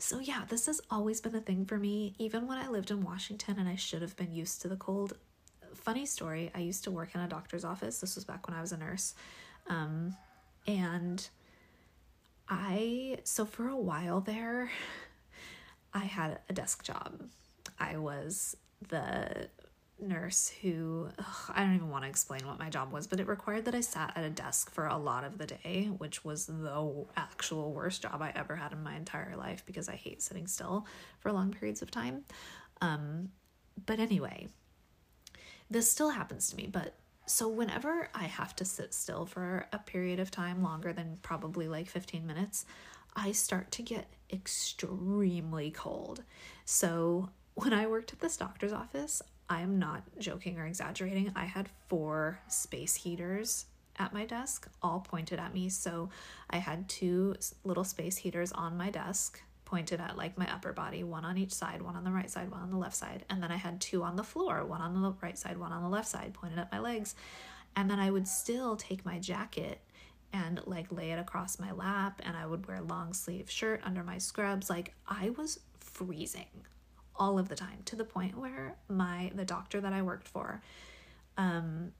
so 0.00 0.18
yeah, 0.18 0.44
this 0.48 0.66
has 0.66 0.80
always 0.90 1.20
been 1.20 1.34
a 1.34 1.40
thing 1.40 1.66
for 1.66 1.78
me, 1.78 2.14
even 2.18 2.46
when 2.46 2.56
I 2.58 2.68
lived 2.68 2.90
in 2.90 3.02
Washington 3.02 3.58
and 3.58 3.68
I 3.68 3.76
should 3.76 4.00
have 4.00 4.16
been 4.16 4.32
used 4.32 4.62
to 4.62 4.68
the 4.68 4.76
cold. 4.76 5.14
Funny 5.74 6.06
story, 6.06 6.50
I 6.54 6.60
used 6.60 6.84
to 6.84 6.90
work 6.90 7.14
in 7.14 7.20
a 7.20 7.28
doctor's 7.28 7.64
office. 7.64 8.00
This 8.00 8.14
was 8.14 8.24
back 8.24 8.48
when 8.48 8.56
I 8.56 8.62
was 8.62 8.72
a 8.72 8.78
nurse. 8.78 9.14
Um, 9.68 10.16
and 10.66 11.28
I, 12.48 13.18
so 13.24 13.44
for 13.44 13.68
a 13.68 13.76
while 13.76 14.20
there, 14.20 14.70
I 15.94 16.00
had 16.00 16.40
a 16.48 16.52
desk 16.52 16.82
job. 16.82 17.20
I 17.78 17.98
was 17.98 18.56
the 18.88 19.48
nurse 20.02 20.52
who, 20.62 21.08
ugh, 21.18 21.52
I 21.54 21.64
don't 21.64 21.74
even 21.74 21.90
want 21.90 22.04
to 22.04 22.08
explain 22.10 22.46
what 22.46 22.58
my 22.58 22.68
job 22.68 22.92
was, 22.92 23.06
but 23.06 23.20
it 23.20 23.26
required 23.26 23.64
that 23.66 23.74
I 23.74 23.80
sat 23.80 24.12
at 24.16 24.24
a 24.24 24.30
desk 24.30 24.72
for 24.72 24.86
a 24.86 24.96
lot 24.96 25.24
of 25.24 25.38
the 25.38 25.46
day, 25.46 25.90
which 25.98 26.24
was 26.24 26.46
the 26.46 27.06
actual 27.16 27.72
worst 27.72 28.02
job 28.02 28.20
I 28.22 28.32
ever 28.34 28.56
had 28.56 28.72
in 28.72 28.82
my 28.82 28.96
entire 28.96 29.36
life 29.36 29.64
because 29.66 29.88
I 29.88 29.96
hate 29.96 30.22
sitting 30.22 30.46
still 30.46 30.86
for 31.18 31.32
long 31.32 31.52
periods 31.52 31.82
of 31.82 31.90
time. 31.90 32.24
Um, 32.80 33.30
but 33.86 33.98
anyway, 33.98 34.48
this 35.70 35.90
still 35.90 36.10
happens 36.10 36.50
to 36.50 36.56
me, 36.56 36.68
but 36.70 36.94
so, 37.26 37.46
whenever 37.46 38.08
I 38.12 38.24
have 38.24 38.56
to 38.56 38.64
sit 38.64 38.92
still 38.92 39.24
for 39.24 39.68
a 39.72 39.78
period 39.78 40.18
of 40.18 40.32
time 40.32 40.64
longer 40.64 40.92
than 40.92 41.18
probably 41.22 41.68
like 41.68 41.88
15 41.88 42.26
minutes, 42.26 42.66
I 43.14 43.30
start 43.30 43.70
to 43.72 43.82
get 43.82 44.08
extremely 44.32 45.70
cold. 45.70 46.24
So, 46.64 47.28
when 47.54 47.72
I 47.72 47.86
worked 47.86 48.12
at 48.12 48.18
this 48.18 48.36
doctor's 48.36 48.72
office, 48.72 49.22
I 49.50 49.60
am 49.62 49.80
not 49.80 50.04
joking 50.18 50.58
or 50.58 50.66
exaggerating. 50.66 51.32
I 51.34 51.44
had 51.44 51.68
four 51.88 52.40
space 52.48 52.94
heaters 52.94 53.66
at 53.98 54.14
my 54.14 54.24
desk, 54.24 54.68
all 54.80 55.00
pointed 55.00 55.40
at 55.40 55.52
me. 55.52 55.68
So, 55.68 56.08
I 56.48 56.58
had 56.58 56.88
two 56.88 57.34
little 57.64 57.84
space 57.84 58.16
heaters 58.16 58.52
on 58.52 58.76
my 58.76 58.90
desk 58.90 59.42
pointed 59.64 60.00
at 60.00 60.16
like 60.16 60.38
my 60.38 60.50
upper 60.52 60.72
body, 60.72 61.04
one 61.04 61.24
on 61.24 61.36
each 61.36 61.52
side, 61.52 61.82
one 61.82 61.96
on 61.96 62.04
the 62.04 62.10
right 62.10 62.30
side, 62.30 62.50
one 62.50 62.60
on 62.60 62.70
the 62.70 62.76
left 62.76 62.96
side. 62.96 63.24
And 63.28 63.42
then 63.42 63.50
I 63.52 63.56
had 63.56 63.80
two 63.80 64.02
on 64.02 64.16
the 64.16 64.24
floor, 64.24 64.64
one 64.64 64.80
on 64.80 65.00
the 65.00 65.14
right 65.20 65.38
side, 65.38 65.58
one 65.58 65.72
on 65.72 65.82
the 65.82 65.88
left 65.88 66.08
side, 66.08 66.32
pointed 66.32 66.58
at 66.58 66.72
my 66.72 66.78
legs. 66.78 67.14
And 67.76 67.90
then 67.90 68.00
I 68.00 68.10
would 68.10 68.26
still 68.26 68.76
take 68.76 69.04
my 69.04 69.18
jacket 69.18 69.80
and 70.32 70.60
like 70.66 70.90
lay 70.92 71.10
it 71.10 71.18
across 71.18 71.58
my 71.58 71.72
lap 71.72 72.20
and 72.24 72.36
I 72.36 72.46
would 72.46 72.66
wear 72.66 72.78
a 72.78 72.82
long 72.82 73.12
sleeve 73.12 73.50
shirt 73.50 73.80
under 73.84 74.02
my 74.02 74.18
scrubs. 74.18 74.70
Like 74.70 74.94
I 75.08 75.30
was 75.30 75.60
freezing 75.78 76.46
all 77.20 77.38
of 77.38 77.48
the 77.48 77.54
time 77.54 77.78
to 77.84 77.94
the 77.94 78.04
point 78.04 78.36
where 78.36 78.76
my 78.88 79.30
the 79.34 79.44
doctor 79.44 79.80
that 79.80 79.92
I 79.92 80.02
worked 80.02 80.26
for 80.26 80.62
um 81.36 81.92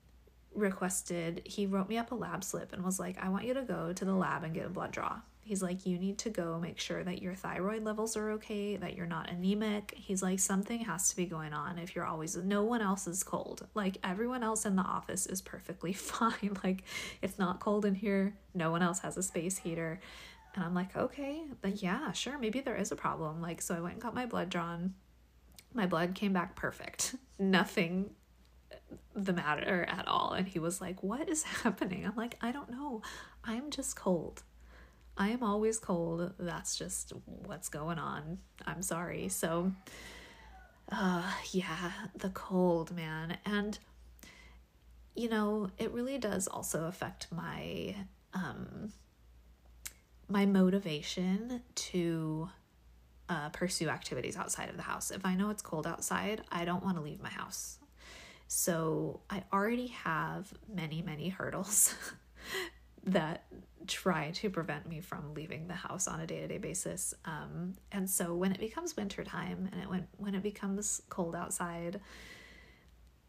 requested 0.53 1.43
he 1.45 1.67
wrote 1.67 1.89
me 1.89 1.97
up 1.97 2.11
a 2.11 2.15
lab 2.17 2.43
slip 2.43 2.73
and 2.73 2.83
was 2.85 2.99
like 2.99 3.17
I 3.23 3.29
want 3.29 3.45
you 3.45 3.55
to 3.55 3.63
go 3.63 3.93
to 3.93 4.05
the 4.05 4.15
lab 4.15 4.43
and 4.43 4.53
get 4.53 4.67
a 4.67 4.71
blood 4.71 4.91
draw 4.91 5.21
He's 5.51 5.65
like, 5.65 5.85
you 5.85 5.99
need 5.99 6.19
to 6.19 6.31
go 6.31 6.61
make 6.61 6.79
sure 6.79 7.03
that 7.03 7.23
your 7.23 7.35
thyroid 7.35 7.83
levels 7.83 8.17
are 8.17 8.31
okay, 8.33 8.77
that 8.77 8.95
you're 8.95 9.05
not 9.05 9.31
anemic. 9.31 9.95
He's 9.97 10.23
like, 10.23 10.39
something 10.39 10.81
has 10.85 11.09
to 11.09 11.17
be 11.17 11.27
going 11.27 11.53
on 11.53 11.77
if 11.77 11.97
you're 11.97 12.05
always, 12.05 12.37
no 12.37 12.63
one 12.63 12.81
else 12.81 13.09
is 13.09 13.25
cold. 13.25 13.67
Like, 13.75 13.97
everyone 14.05 14.45
else 14.45 14.65
in 14.65 14.77
the 14.77 14.83
office 14.83 15.27
is 15.27 15.41
perfectly 15.43 15.93
fine. 15.95 16.57
like, 16.63 16.85
it's 17.21 17.37
not 17.37 17.59
cold 17.59 17.85
in 17.85 17.97
here. 17.97 18.37
No 18.55 18.71
one 18.71 18.81
else 18.81 19.01
has 19.01 19.17
a 19.17 19.25
space 19.25 19.59
heater. 19.59 19.99
And 20.55 20.63
I'm 20.63 20.73
like, 20.73 20.95
okay, 20.95 21.43
but 21.61 21.83
yeah, 21.83 22.13
sure, 22.13 22.39
maybe 22.39 22.61
there 22.61 22.77
is 22.77 22.93
a 22.93 22.97
problem. 22.97 23.43
Like, 23.43 23.61
so 23.61 23.75
I 23.75 23.81
went 23.81 23.95
and 23.95 24.03
got 24.03 24.15
my 24.15 24.27
blood 24.27 24.51
drawn. 24.51 24.95
My 25.73 25.87
blood 25.87 26.15
came 26.15 26.33
back 26.33 26.57
perfect. 26.57 27.15
Nothing 27.39 28.11
the 29.15 29.33
matter 29.33 29.85
at 29.89 30.09
all. 30.09 30.33
And 30.33 30.47
he 30.49 30.59
was 30.59 30.81
like, 30.81 31.03
What 31.03 31.29
is 31.29 31.43
happening? 31.63 32.07
I'm 32.07 32.17
like, 32.17 32.37
I 32.41 32.53
don't 32.53 32.71
know. 32.71 33.03
I'm 33.45 33.71
just 33.71 33.97
cold. 33.97 34.43
I 35.17 35.29
am 35.31 35.43
always 35.43 35.79
cold. 35.79 36.33
That's 36.39 36.77
just 36.77 37.13
what's 37.27 37.69
going 37.69 37.99
on. 37.99 38.39
I'm 38.67 38.83
sorry. 38.83 39.29
So, 39.29 39.73
uh, 40.91 41.31
yeah, 41.53 41.93
the 42.15 42.31
cold, 42.31 42.95
man. 42.95 43.37
And, 43.45 43.79
you 45.15 45.29
know, 45.29 45.71
it 45.79 45.93
really 45.93 46.17
does 46.19 46.49
also 46.49 46.87
affect 46.87 47.27
my, 47.31 47.95
um, 48.33 48.93
my 50.29 50.47
motivation 50.47 51.63
to, 51.75 52.49
uh, 53.31 53.49
pursue 53.51 53.89
activities 53.89 54.37
outside 54.37 54.69
of 54.69 54.77
the 54.77 54.83
house. 54.83 55.11
If 55.11 55.25
I 55.25 55.37
know 55.37 55.49
it's 55.51 55.63
cold 55.63 55.87
outside, 55.87 56.43
I 56.51 56.65
don't 56.65 56.85
want 56.85 56.97
to 56.97 57.03
leave 57.03 57.23
my 57.23 57.31
house. 57.31 57.79
So 58.49 59.21
I 59.31 59.45
already 59.53 59.87
have 59.87 60.53
many, 60.69 61.01
many 61.01 61.29
hurdles 61.29 61.95
that 63.05 63.45
try 63.87 64.33
to 64.33 64.51
prevent 64.51 64.87
me 64.89 65.01
from 65.01 65.33
leaving 65.33 65.69
the 65.69 65.75
house 65.75 66.09
on 66.09 66.21
a 66.21 66.27
day-to-day 66.27 66.59
basis 66.59 67.15
um, 67.25 67.75
and 67.93 68.09
so 68.09 68.35
when 68.35 68.53
it 68.53 68.61
becomes 68.61 68.95
wintertime 68.95 69.69
and 69.73 69.83
it 69.83 69.89
when, 69.89 70.07
when 70.19 70.35
it 70.35 70.43
becomes 70.43 71.01
cold 71.09 71.35
outside 71.35 71.99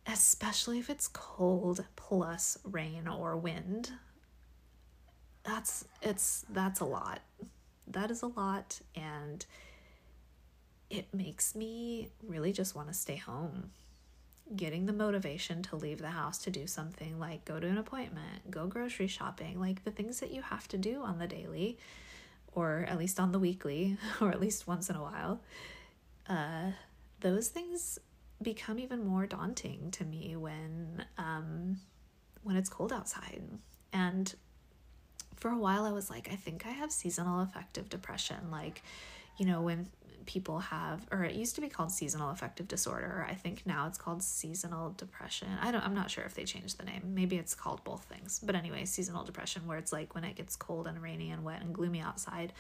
especially 0.08 0.78
if 0.78 0.90
it's 0.90 1.08
cold 1.08 1.86
plus 1.96 2.58
rain 2.66 3.08
or 3.08 3.38
wind 3.38 3.92
that's 5.44 5.86
it's 6.02 6.46
that's 6.50 6.82
a 6.82 6.86
lot 6.86 7.22
that 7.88 8.12
is 8.12 8.22
a 8.22 8.28
lot 8.28 8.80
and 8.96 9.46
it 10.92 11.14
makes 11.14 11.56
me 11.56 12.10
really 12.28 12.52
just 12.52 12.76
want 12.76 12.88
to 12.88 12.94
stay 12.94 13.16
home 13.16 13.72
getting 14.56 14.86
the 14.86 14.94
motivation 14.94 15.64
to 15.64 15.78
leave 15.78 16.00
the 16.00 16.10
house 16.10 16.38
to 16.38 16.50
do 16.50 16.68
something 16.68 17.18
like 17.20 17.46
go 17.46 17.60
to 17.60 17.68
an 17.68 17.78
appointment 17.78 18.52
go 18.52 18.68
grocery 18.68 19.08
shopping 19.08 19.60
like 19.60 19.84
the 19.86 19.92
things 19.92 20.20
that 20.20 20.32
you 20.32 20.42
have 20.42 20.68
to 20.68 20.78
do 20.78 21.02
on 21.02 21.20
the 21.20 21.28
daily 21.28 21.78
or 22.54 22.86
at 22.90 22.98
least 22.98 23.20
on 23.20 23.32
the 23.32 23.40
weekly 23.40 23.98
or 24.22 24.30
at 24.30 24.42
least 24.42 24.68
once 24.68 24.90
in 24.90 24.96
a 24.96 25.02
while 25.02 25.42
uh, 26.28 26.72
those 27.22 27.48
things 27.48 27.98
become 28.42 28.78
even 28.80 29.06
more 29.06 29.26
daunting 29.26 29.90
to 29.92 30.04
me 30.04 30.36
when 30.36 31.06
um, 31.18 31.80
when 32.44 32.56
it's 32.56 32.70
cold 32.70 32.92
outside 32.92 33.42
and 33.94 34.36
for 35.42 35.50
a 35.50 35.58
while 35.58 35.86
I 35.86 35.92
was 35.92 36.10
like, 36.10 36.30
I 36.32 36.36
think 36.36 36.66
I 36.68 36.70
have 36.70 36.92
seasonal 36.92 37.42
affective 37.42 37.90
depression. 37.90 38.52
Like, 38.52 38.84
you 39.38 39.46
know, 39.46 39.62
when 39.62 39.88
people 40.26 40.60
have 40.60 41.06
or 41.12 41.24
it 41.24 41.36
used 41.36 41.56
to 41.56 41.62
be 41.62 41.70
called 41.70 41.92
seasonal 41.92 42.30
affective 42.30 42.68
disorder. 42.68 43.26
I 43.30 43.34
think 43.34 43.64
now 43.66 43.88
it's 43.88 43.98
called 43.98 44.24
seasonal 44.24 44.92
depression. 44.92 45.48
I 45.62 45.72
don't 45.72 45.84
I'm 45.84 45.96
not 45.96 46.12
sure 46.12 46.24
if 46.24 46.34
they 46.34 46.44
changed 46.44 46.78
the 46.78 46.86
name. 46.86 47.14
Maybe 47.14 47.38
it's 47.38 47.56
called 47.56 47.84
both 47.84 48.04
things. 48.04 48.40
But 48.44 48.56
anyway, 48.56 48.86
seasonal 48.86 49.24
depression 49.24 49.68
where 49.68 49.78
it's 49.78 49.92
like 49.92 50.16
when 50.16 50.24
it 50.24 50.36
gets 50.36 50.56
cold 50.56 50.88
and 50.88 51.02
rainy 51.02 51.32
and 51.32 51.44
wet 51.44 51.62
and 51.62 51.74
gloomy 51.74 52.02
outside, 52.02 52.54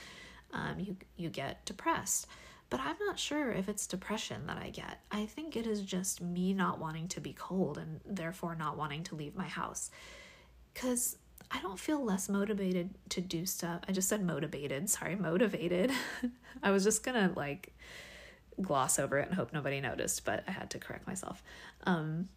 um, 0.53 0.79
you 0.79 0.95
you 1.17 1.29
get 1.29 1.65
depressed. 1.65 2.27
But 2.69 2.79
I'm 2.79 2.95
not 3.05 3.19
sure 3.19 3.51
if 3.51 3.67
it's 3.67 3.85
depression 3.85 4.47
that 4.47 4.57
I 4.57 4.69
get. 4.69 5.01
I 5.11 5.25
think 5.25 5.57
it 5.57 5.67
is 5.67 5.81
just 5.81 6.21
me 6.21 6.53
not 6.53 6.79
wanting 6.79 7.09
to 7.09 7.19
be 7.19 7.33
cold 7.33 7.77
and 7.77 7.99
therefore 8.05 8.55
not 8.55 8.77
wanting 8.77 9.03
to 9.05 9.15
leave 9.15 9.35
my 9.35 9.47
house. 9.47 9.91
Cuz 10.73 11.17
I 11.53 11.59
don't 11.61 11.79
feel 11.79 12.03
less 12.03 12.29
motivated 12.29 12.91
to 13.09 13.21
do 13.21 13.45
stuff. 13.45 13.81
I 13.87 13.91
just 13.91 14.07
said 14.07 14.23
motivated, 14.23 14.89
sorry, 14.89 15.15
motivated. 15.15 15.91
I 16.63 16.71
was 16.71 16.83
just 16.83 17.03
gonna 17.03 17.31
like 17.35 17.73
gloss 18.61 18.99
over 18.99 19.17
it 19.17 19.27
and 19.27 19.35
hope 19.35 19.51
nobody 19.53 19.81
noticed, 19.81 20.23
but 20.23 20.43
I 20.47 20.51
had 20.51 20.69
to 20.71 20.79
correct 20.79 21.07
myself. 21.07 21.43
Um, 21.85 22.29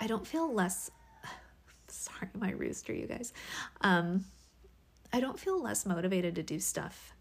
I 0.00 0.06
don't 0.06 0.26
feel 0.26 0.52
less, 0.52 0.90
sorry, 1.88 2.28
my 2.34 2.50
rooster, 2.50 2.92
you 2.92 3.06
guys. 3.06 3.32
Um, 3.82 4.24
I 5.12 5.20
don't 5.20 5.38
feel 5.38 5.62
less 5.62 5.86
motivated 5.86 6.34
to 6.34 6.42
do 6.42 6.58
stuff 6.58 7.14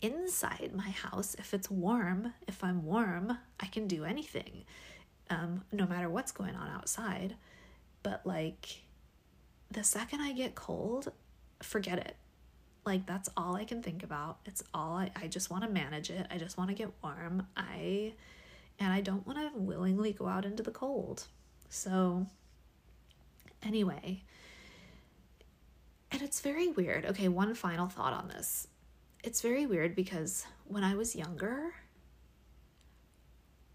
inside 0.00 0.72
my 0.74 0.90
house 0.90 1.34
if 1.38 1.52
it's 1.52 1.70
warm. 1.70 2.32
If 2.46 2.62
I'm 2.62 2.84
warm, 2.84 3.38
I 3.58 3.66
can 3.66 3.88
do 3.88 4.04
anything, 4.04 4.64
um, 5.30 5.64
no 5.72 5.86
matter 5.86 6.08
what's 6.08 6.32
going 6.32 6.54
on 6.54 6.68
outside. 6.70 7.34
But 8.02 8.24
like, 8.24 8.82
the 9.70 9.84
second 9.84 10.20
I 10.20 10.32
get 10.32 10.54
cold, 10.54 11.12
forget 11.62 11.98
it. 11.98 12.16
Like 12.84 13.06
that's 13.06 13.28
all 13.36 13.56
I 13.56 13.64
can 13.64 13.82
think 13.82 14.02
about. 14.02 14.38
It's 14.44 14.62
all 14.72 14.96
I, 14.96 15.10
I 15.16 15.26
just 15.26 15.50
want 15.50 15.64
to 15.64 15.70
manage 15.70 16.10
it. 16.10 16.26
I 16.30 16.38
just 16.38 16.56
want 16.56 16.70
to 16.70 16.74
get 16.74 16.92
warm. 17.02 17.46
I 17.56 18.14
and 18.78 18.92
I 18.92 19.00
don't 19.00 19.26
want 19.26 19.38
to 19.38 19.58
willingly 19.58 20.12
go 20.12 20.28
out 20.28 20.44
into 20.44 20.62
the 20.62 20.70
cold. 20.70 21.26
So 21.68 22.26
anyway, 23.62 24.22
and 26.12 26.22
it's 26.22 26.40
very 26.40 26.68
weird. 26.68 27.04
Okay, 27.06 27.28
one 27.28 27.54
final 27.54 27.88
thought 27.88 28.12
on 28.12 28.28
this. 28.28 28.68
It's 29.24 29.42
very 29.42 29.66
weird 29.66 29.96
because 29.96 30.46
when 30.66 30.84
I 30.84 30.94
was 30.94 31.16
younger, 31.16 31.74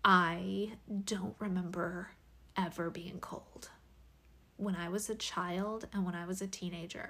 I 0.05 0.71
don't 1.03 1.35
remember 1.39 2.11
ever 2.55 2.89
being 2.89 3.19
cold 3.19 3.69
when 4.61 4.75
I 4.75 4.89
was 4.89 5.09
a 5.09 5.15
child 5.15 5.87
and 5.91 6.05
when 6.05 6.13
I 6.13 6.25
was 6.25 6.39
a 6.39 6.47
teenager. 6.47 7.09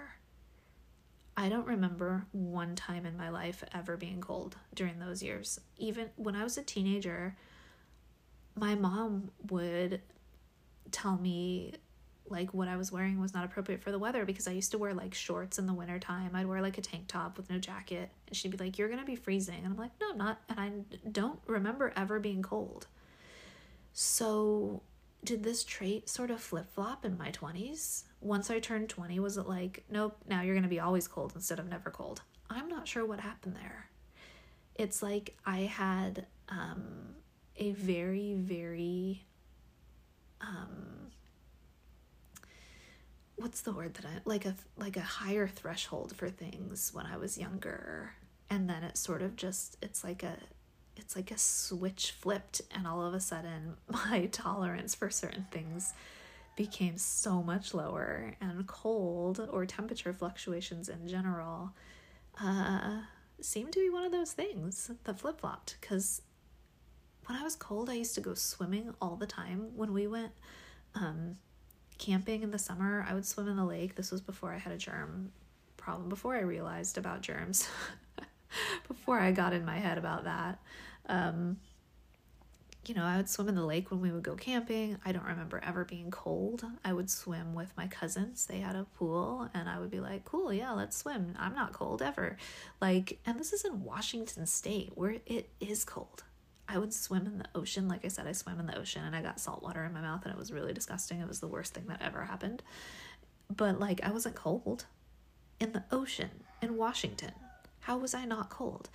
I 1.36 1.50
don't 1.50 1.68
remember 1.68 2.26
one 2.32 2.76
time 2.78 3.06
in 3.06 3.18
my 3.18 3.28
life 3.28 3.62
ever 3.74 3.98
being 3.98 4.22
cold 4.22 4.56
during 4.74 5.00
those 5.00 5.22
years. 5.22 5.60
Even 5.78 6.10
when 6.16 6.34
I 6.34 6.44
was 6.44 6.58
a 6.58 6.64
teenager, 6.64 7.36
my 8.56 8.76
mom 8.76 9.32
would 9.50 10.02
tell 10.92 11.18
me 11.18 11.74
like 12.30 12.54
what 12.54 12.70
I 12.70 12.78
was 12.78 12.90
wearing 12.90 13.20
was 13.20 13.34
not 13.34 13.44
appropriate 13.44 13.84
for 13.84 13.92
the 13.92 14.00
weather 14.00 14.24
because 14.24 14.48
I 14.48 14.52
used 14.52 14.72
to 14.72 14.78
wear 14.78 14.94
like 14.94 15.14
shorts 15.14 15.60
in 15.60 15.68
the 15.68 15.74
wintertime. 15.74 16.32
I'd 16.34 16.48
wear 16.48 16.62
like 16.62 16.78
a 16.78 16.82
tank 16.82 17.10
top 17.10 17.36
with 17.36 17.50
no 17.50 17.58
jacket. 17.58 18.12
And 18.28 18.36
she'd 18.36 18.52
be 18.52 18.58
like, 18.58 18.78
You're 18.78 18.88
to 18.88 19.04
be 19.04 19.18
freezing. 19.18 19.58
And 19.58 19.66
I'm 19.66 19.78
like, 19.78 19.92
No, 20.00 20.12
I'm 20.12 20.18
not. 20.18 20.42
And 20.48 20.58
I 20.58 20.72
don't 21.10 21.40
remember 21.48 21.92
ever 21.98 22.18
being 22.18 22.42
cold. 22.42 22.88
So 23.92 24.84
did 25.24 25.44
this 25.44 25.64
trait 25.64 26.10
sort 26.10 26.32
of 26.32 26.42
flip 26.42 26.72
flop 26.74 27.06
in 27.06 27.18
my 27.18 27.32
20s? 27.32 28.04
Once 28.22 28.50
I 28.50 28.60
turned 28.60 28.90
20, 28.90 29.20
was 29.20 29.38
it 29.38 29.48
like, 29.48 29.84
nope, 29.90 30.18
now 30.28 30.42
you're 30.42 30.56
going 30.56 30.64
to 30.64 30.70
be 30.70 30.80
always 30.80 31.08
cold 31.08 31.34
instead 31.36 31.60
of 31.60 31.68
never 31.68 31.90
cold? 31.90 32.22
I'm 32.50 32.68
not 32.68 32.88
sure 32.88 33.06
what 33.06 33.20
happened 33.20 33.56
there. 33.56 33.90
It's 34.76 35.02
like 35.04 35.38
I 35.46 35.60
had 35.60 36.26
um, 36.50 37.16
a 37.56 37.72
very, 37.72 38.34
very, 38.34 39.24
um, 40.42 41.12
what's 43.36 43.62
the 43.62 43.72
word 43.72 43.94
that 43.96 44.06
I 44.06 44.20
like 44.26 44.46
a 44.46 44.56
like 44.78 44.98
a 44.98 45.02
higher 45.02 45.48
threshold 45.48 46.16
for 46.16 46.30
things 46.30 46.92
when 46.94 47.06
I 47.06 47.18
was 47.18 47.38
younger, 47.38 48.14
and 48.50 48.70
then 48.70 48.84
it 48.84 48.98
sort 48.98 49.22
of 49.22 49.36
just 49.36 49.78
it's 49.82 50.04
like 50.04 50.24
a 50.24 50.38
it's 50.96 51.16
like 51.16 51.32
a 51.32 51.38
switch 51.38 52.12
flipped 52.12 52.62
and 52.72 52.86
all 52.86 53.06
of 53.06 53.14
a 53.14 53.20
sudden 53.20 53.76
my 53.88 54.28
tolerance 54.32 54.96
for 54.96 55.10
certain 55.10 55.46
things 55.52 55.94
became 56.56 56.98
so 56.98 57.42
much 57.42 57.74
lower 57.74 58.34
and 58.42 58.68
cold 58.68 59.48
or 59.52 59.66
temperature 59.66 60.14
fluctuations 60.14 60.90
in 60.90 61.08
general 61.08 61.72
uh, 62.42 63.02
seemed 63.40 63.74
to 63.74 63.80
be 63.80 63.90
one 63.90 64.04
of 64.04 64.12
those 64.12 64.34
things 64.34 64.92
that 65.04 65.20
flip-flopped. 65.20 65.78
Because 65.80 66.22
when 67.26 67.38
i 67.38 67.44
was 67.44 67.56
cold 67.56 67.90
i 67.90 67.94
used 67.94 68.16
to 68.16 68.22
go 68.22 68.34
swimming 68.34 68.94
all 69.02 69.16
the 69.16 69.28
time. 69.28 69.70
When 69.76 69.94
we 69.94 70.08
went 70.08 70.32
um, 70.96 71.38
camping 71.98 72.44
in 72.44 72.52
the 72.52 72.60
summer 72.60 73.06
i 73.08 73.14
would 73.14 73.26
swim 73.26 73.48
in 73.48 73.56
the 73.56 73.66
lake. 73.66 73.96
This 73.96 74.12
was 74.12 74.22
before 74.22 74.52
i 74.54 74.58
had 74.58 74.74
a 74.74 74.78
germ 74.78 75.32
problem 75.78 76.10
before 76.10 76.36
i 76.36 76.42
realized 76.42 76.98
about 76.98 77.22
germs 77.22 77.68
before 78.88 79.20
i 79.20 79.32
got 79.32 79.54
in 79.54 79.66
my 79.66 79.78
head 79.78 79.98
about 79.98 80.24
that 80.26 80.60
um, 81.08 81.58
you 82.86 82.96
know, 82.96 83.04
I 83.04 83.18
would 83.18 83.30
swim 83.30 83.48
in 83.48 83.56
the 83.56 83.66
lake 83.66 83.92
when 83.92 84.02
we 84.02 84.12
would 84.12 84.24
go 84.24 84.36
camping. 84.36 84.98
I 85.06 85.12
don't 85.12 85.26
remember 85.26 85.62
ever 85.64 85.86
being 85.86 86.10
cold. 86.10 86.66
I 86.84 86.94
would 86.94 87.12
swim 87.12 87.54
with 87.54 87.72
my 87.78 87.86
cousins. 87.88 88.48
They 88.48 88.60
had 88.60 88.76
a 88.76 88.88
pool, 88.98 89.50
and 89.54 89.70
I 89.70 89.80
would 89.80 89.92
be 89.92 90.00
like, 90.00 90.26
cool, 90.26 90.52
yeah, 90.52 90.72
let's 90.72 90.98
swim. 90.98 91.36
I'm 91.38 91.54
not 91.54 91.74
cold 91.74 92.02
ever. 92.02 92.38
Like, 92.80 93.20
and 93.26 93.40
this 93.40 93.54
is 93.54 93.66
in 93.66 93.84
Washington 93.84 94.48
State 94.48 94.94
where 94.96 95.18
it 95.28 95.50
is 95.60 95.84
cold. 95.84 96.24
I 96.68 96.80
would 96.80 96.94
swim 96.94 97.28
in 97.28 97.38
the 97.38 97.50
ocean. 97.54 97.88
Like 97.88 98.04
I 98.04 98.08
said, 98.08 98.26
I 98.26 98.32
swam 98.32 98.60
in 98.60 98.66
the 98.66 98.80
ocean 98.80 99.04
and 99.04 99.16
I 99.16 99.22
got 99.22 99.40
salt 99.40 99.62
water 99.62 99.84
in 99.86 99.94
my 99.94 100.02
mouth, 100.02 100.24
and 100.24 100.34
it 100.34 100.40
was 100.40 100.52
really 100.52 100.74
disgusting. 100.74 101.20
It 101.20 101.28
was 101.28 101.40
the 101.40 101.48
worst 101.48 101.76
thing 101.76 101.86
that 101.88 102.02
ever 102.02 102.24
happened. 102.24 102.64
But, 103.56 103.80
like, 103.80 104.02
I 104.04 104.12
wasn't 104.12 104.36
cold 104.36 104.86
in 105.60 105.74
the 105.74 105.84
ocean 105.92 106.32
in 106.64 106.78
Washington. 106.78 107.34
How 107.82 107.98
was 107.98 108.14
I 108.14 108.26
not 108.26 108.50
cold? 108.50 108.90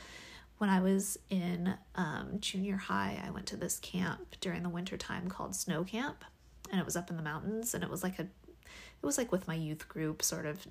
when 0.58 0.70
I 0.70 0.80
was 0.80 1.18
in 1.28 1.74
um, 1.94 2.38
junior 2.40 2.76
high, 2.76 3.22
I 3.24 3.30
went 3.30 3.46
to 3.46 3.56
this 3.56 3.78
camp 3.78 4.36
during 4.40 4.62
the 4.62 4.68
winter 4.68 4.96
time 4.96 5.28
called 5.28 5.54
Snow 5.54 5.84
Camp, 5.84 6.24
and 6.70 6.80
it 6.80 6.84
was 6.84 6.96
up 6.96 7.10
in 7.10 7.16
the 7.16 7.22
mountains, 7.22 7.74
and 7.74 7.84
it 7.84 7.90
was 7.90 8.02
like 8.02 8.18
a, 8.18 8.22
it 8.22 9.02
was 9.02 9.18
like 9.18 9.30
with 9.30 9.46
my 9.46 9.54
youth 9.54 9.88
group 9.88 10.22
sort 10.22 10.46
of 10.46 10.66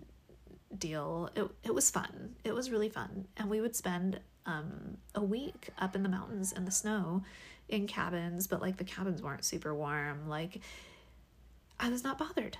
deal. 0.77 1.29
It 1.35 1.49
it 1.63 1.73
was 1.73 1.91
fun. 1.91 2.35
It 2.43 2.55
was 2.55 2.71
really 2.71 2.89
fun, 2.89 3.27
and 3.37 3.49
we 3.49 3.61
would 3.61 3.75
spend 3.75 4.19
um, 4.45 4.97
a 5.13 5.23
week 5.23 5.69
up 5.77 5.95
in 5.95 6.03
the 6.03 6.09
mountains 6.09 6.51
in 6.51 6.65
the 6.65 6.71
snow, 6.71 7.23
in 7.69 7.85
cabins, 7.85 8.47
but 8.47 8.61
like 8.61 8.77
the 8.77 8.83
cabins 8.83 9.21
weren't 9.21 9.45
super 9.45 9.73
warm. 9.75 10.27
Like, 10.27 10.61
I 11.79 11.89
was 11.89 12.03
not 12.03 12.17
bothered 12.17 12.57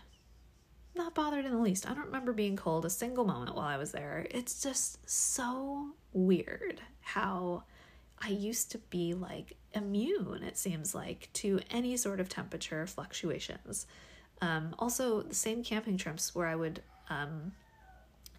not 0.96 1.16
bothered 1.16 1.46
in 1.46 1.52
the 1.52 1.58
least. 1.60 1.90
I 1.90 1.94
don't 1.94 2.06
remember 2.06 2.34
being 2.34 2.56
cold 2.56 2.86
a 2.86 2.90
single 2.90 3.26
moment 3.26 3.56
while 3.56 3.68
I 3.68 3.78
was 3.78 3.92
there. 3.92 4.28
It's 4.32 4.62
just 4.64 5.10
so 5.10 5.90
weird 6.14 6.82
how 7.02 7.64
I 8.20 8.30
used 8.30 8.72
to 8.72 8.78
be 8.78 9.14
like 9.14 9.58
immune, 9.74 10.44
it 10.44 10.58
seems 10.58 10.96
like, 10.96 11.30
to 11.34 11.60
any 11.70 11.98
sort 11.98 12.20
of 12.20 12.30
temperature 12.30 12.88
fluctuations. 12.88 13.88
Um, 14.42 14.76
also, 14.80 15.22
the 15.22 15.36
same 15.36 15.64
camping 15.64 15.98
trips 15.98 16.34
where 16.34 16.48
I 16.48 16.56
would 16.56 16.82
um, 17.10 17.52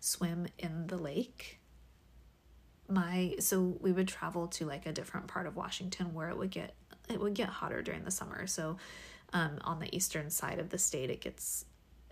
swim 0.00 0.46
in 0.58 0.86
the 0.86 0.96
lake. 0.96 1.60
my 2.88 3.34
so 3.38 3.76
we 3.80 3.92
would 3.92 4.08
travel 4.08 4.46
to 4.46 4.64
like 4.64 4.86
a 4.86 4.92
different 4.92 5.26
part 5.26 5.46
of 5.46 5.56
Washington 5.56 6.14
where 6.14 6.28
it 6.28 6.36
would 6.38 6.50
get 6.50 6.74
it 7.08 7.20
would 7.20 7.34
get 7.34 7.48
hotter 7.48 7.82
during 7.82 8.04
the 8.04 8.10
summer. 8.10 8.46
So 8.46 8.76
um, 9.32 9.58
on 9.62 9.78
the 9.80 9.94
eastern 9.94 10.30
side 10.30 10.58
of 10.58 10.70
the 10.70 10.78
state, 10.78 11.10
it 11.10 11.20
gets 11.20 11.64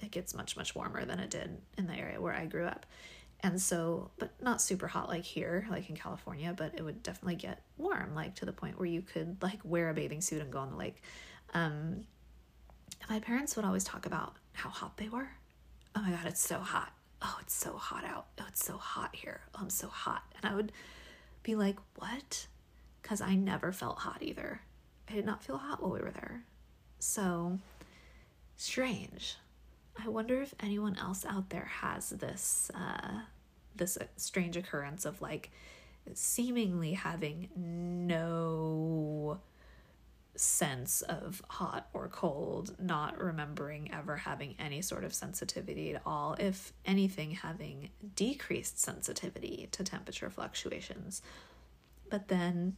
it 0.05 0.11
gets 0.11 0.35
much 0.35 0.57
much 0.57 0.75
warmer 0.75 1.05
than 1.05 1.19
it 1.19 1.31
did 1.31 1.59
in 1.79 1.87
the 1.87 1.95
area 1.95 2.21
where 2.21 2.35
I 2.35 2.47
grew 2.47 2.67
up. 2.67 2.87
And 3.41 3.61
so, 3.61 4.11
but 4.19 4.31
not 4.41 4.63
super 4.63 4.87
hot 4.87 5.09
like 5.09 5.25
here, 5.25 5.67
like 5.71 5.91
in 5.91 5.97
California, 5.97 6.55
but 6.57 6.73
it 6.77 6.83
would 6.83 7.03
definitely 7.03 7.37
get 7.37 7.61
warm, 7.77 8.15
like 8.15 8.35
to 8.37 8.47
the 8.47 8.53
point 8.53 8.79
where 8.79 8.89
you 8.89 9.03
could 9.03 9.37
like 9.43 9.61
wear 9.65 9.91
a 9.91 9.95
bathing 9.95 10.23
suit 10.23 10.41
and 10.41 10.51
go 10.51 10.61
on 10.61 10.71
the 10.71 10.77
lake. 10.77 11.03
Um, 11.53 12.05
my 13.11 13.21
parents 13.21 13.55
would 13.57 13.65
always 13.67 13.85
talk 13.85 14.07
about 14.07 14.37
how 14.53 14.71
hot 14.71 14.97
they 14.97 15.09
were. 15.09 15.29
Oh 15.95 16.01
my 16.01 16.11
God, 16.11 16.27
it's 16.27 16.41
so 16.41 16.59
hot. 16.59 16.93
Oh, 17.21 17.37
it's 17.41 17.55
so 17.55 17.77
hot 17.77 18.05
out. 18.05 18.27
Oh, 18.41 18.45
it's 18.49 18.65
so 18.65 18.77
hot 18.77 19.15
here. 19.15 19.41
Oh, 19.55 19.59
I'm 19.61 19.71
so 19.71 19.89
hot. 19.89 20.23
And 20.37 20.51
I 20.51 20.55
would 20.55 20.73
be 21.43 21.55
like, 21.55 21.77
what? 21.97 22.47
Because 23.03 23.21
I 23.21 23.35
never 23.35 23.73
felt 23.73 23.99
hot 23.99 24.19
either. 24.23 24.61
I 25.09 25.13
did 25.13 25.27
not 25.27 25.45
feel 25.45 25.59
hot 25.59 25.83
while 25.83 25.93
we 25.93 26.01
were 26.01 26.11
there. 26.11 26.45
So 26.99 27.59
strange. 28.57 29.37
I 30.03 30.09
wonder 30.09 30.43
if 30.43 30.55
anyone 30.61 30.97
else 30.99 31.25
out 31.25 31.51
there 31.51 31.71
has 31.81 32.11
this 32.11 32.71
uh, 32.75 33.21
this 33.77 33.99
strange 34.17 34.57
occurrence 34.57 35.05
of 35.05 35.21
like 35.21 35.51
seemingly 36.13 36.93
having 36.93 37.49
no 37.57 39.41
sense 40.37 41.03
of 41.03 41.43
hot 41.49 41.89
or 41.93 42.09
cold, 42.09 42.75
not 42.81 43.19
remembering 43.19 43.93
ever 43.93 44.17
having 44.17 44.55
any 44.59 44.83
sort 44.83 45.05
of 45.05 45.15
sensitivity 45.15 45.95
at 45.95 46.03
all, 46.05 46.35
if 46.39 46.73
anything, 46.85 47.31
having 47.33 47.91
decreased 48.17 48.81
sensitivity 48.81 49.69
to 49.73 49.85
temperature 49.85 50.29
fluctuations. 50.31 51.23
But 52.11 52.29
then 52.29 52.77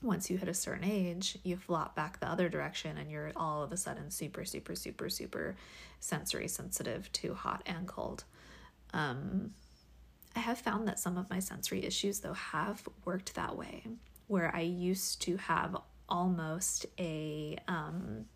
once 0.00 0.30
you 0.30 0.38
hit 0.38 0.48
a 0.48 0.54
certain 0.54 0.84
age, 0.84 1.38
you 1.42 1.56
flop 1.56 1.96
back 1.96 2.20
the 2.20 2.28
other 2.28 2.48
direction 2.48 2.96
and 2.98 3.10
you're 3.10 3.32
all 3.34 3.62
of 3.62 3.72
a 3.72 3.76
sudden 3.76 4.10
super, 4.10 4.44
super, 4.44 4.74
super, 4.74 5.08
super 5.08 5.56
sensory 5.98 6.46
sensitive 6.46 7.10
to 7.12 7.34
hot 7.34 7.62
and 7.66 7.86
cold. 7.86 8.24
Um, 8.92 9.52
I 10.36 10.40
have 10.40 10.58
found 10.58 10.86
that 10.86 11.00
some 11.00 11.18
of 11.18 11.28
my 11.30 11.40
sensory 11.40 11.84
issues, 11.84 12.20
though, 12.20 12.34
have 12.34 12.82
worked 13.04 13.34
that 13.34 13.56
way, 13.56 13.82
where 14.28 14.54
I 14.54 14.60
used 14.60 15.20
to 15.22 15.36
have 15.36 15.76
almost 16.08 16.86
a 16.98 17.56
um, 17.66 18.26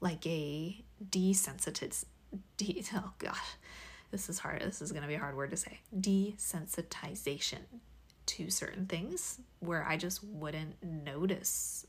like 0.00 0.24
a 0.26 0.84
desensitized. 1.10 2.04
De- 2.58 2.84
oh 2.94 3.12
gosh, 3.18 3.56
this 4.10 4.28
is 4.28 4.38
hard. 4.38 4.62
This 4.62 4.80
is 4.82 4.92
to 4.92 5.08
be 5.08 5.14
a 5.14 5.18
hard 5.18 5.36
word 5.36 5.50
to 5.50 5.56
say. 5.56 5.80
Desensitization 5.98 7.60
to 8.26 8.50
certain 8.50 8.86
things 8.86 9.40
where 9.60 9.84
I 9.84 9.96
just 9.96 10.22
wouldn't 10.24 10.82
notice. 10.82 11.86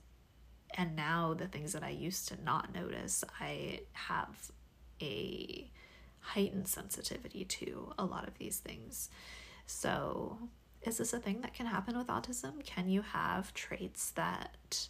And 0.76 0.96
now 0.96 1.34
the 1.34 1.48
things 1.48 1.74
that 1.74 1.84
I 1.84 1.90
used 1.90 2.28
to 2.30 2.44
not 2.44 2.74
notice, 2.74 3.24
I 3.40 3.82
have 3.94 4.52
a 5.02 5.70
heightened 6.20 6.68
sensitivity 6.68 7.46
to 7.46 7.94
a 7.98 8.06
lot 8.06 8.28
of 8.28 8.38
these 8.38 8.58
things. 8.58 9.10
So, 9.66 10.38
is 10.82 10.98
this 10.98 11.14
a 11.14 11.20
thing 11.20 11.42
that 11.42 11.54
can 11.54 11.66
happen 11.66 11.98
with 11.98 12.08
autism? 12.08 12.64
Can 12.66 12.88
you 12.90 13.02
have 13.02 13.54
traits 13.54 14.12
that, 14.12 14.88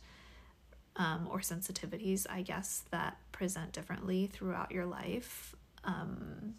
um, 0.96 1.28
or 1.32 1.40
sensitivities, 1.40 2.26
I 2.30 2.42
guess, 2.42 2.84
that 2.92 3.18
present 3.32 3.72
differently 3.72 4.28
throughout 4.28 4.72
your 4.72 4.86
life? 4.86 5.56
Um, 5.84 6.56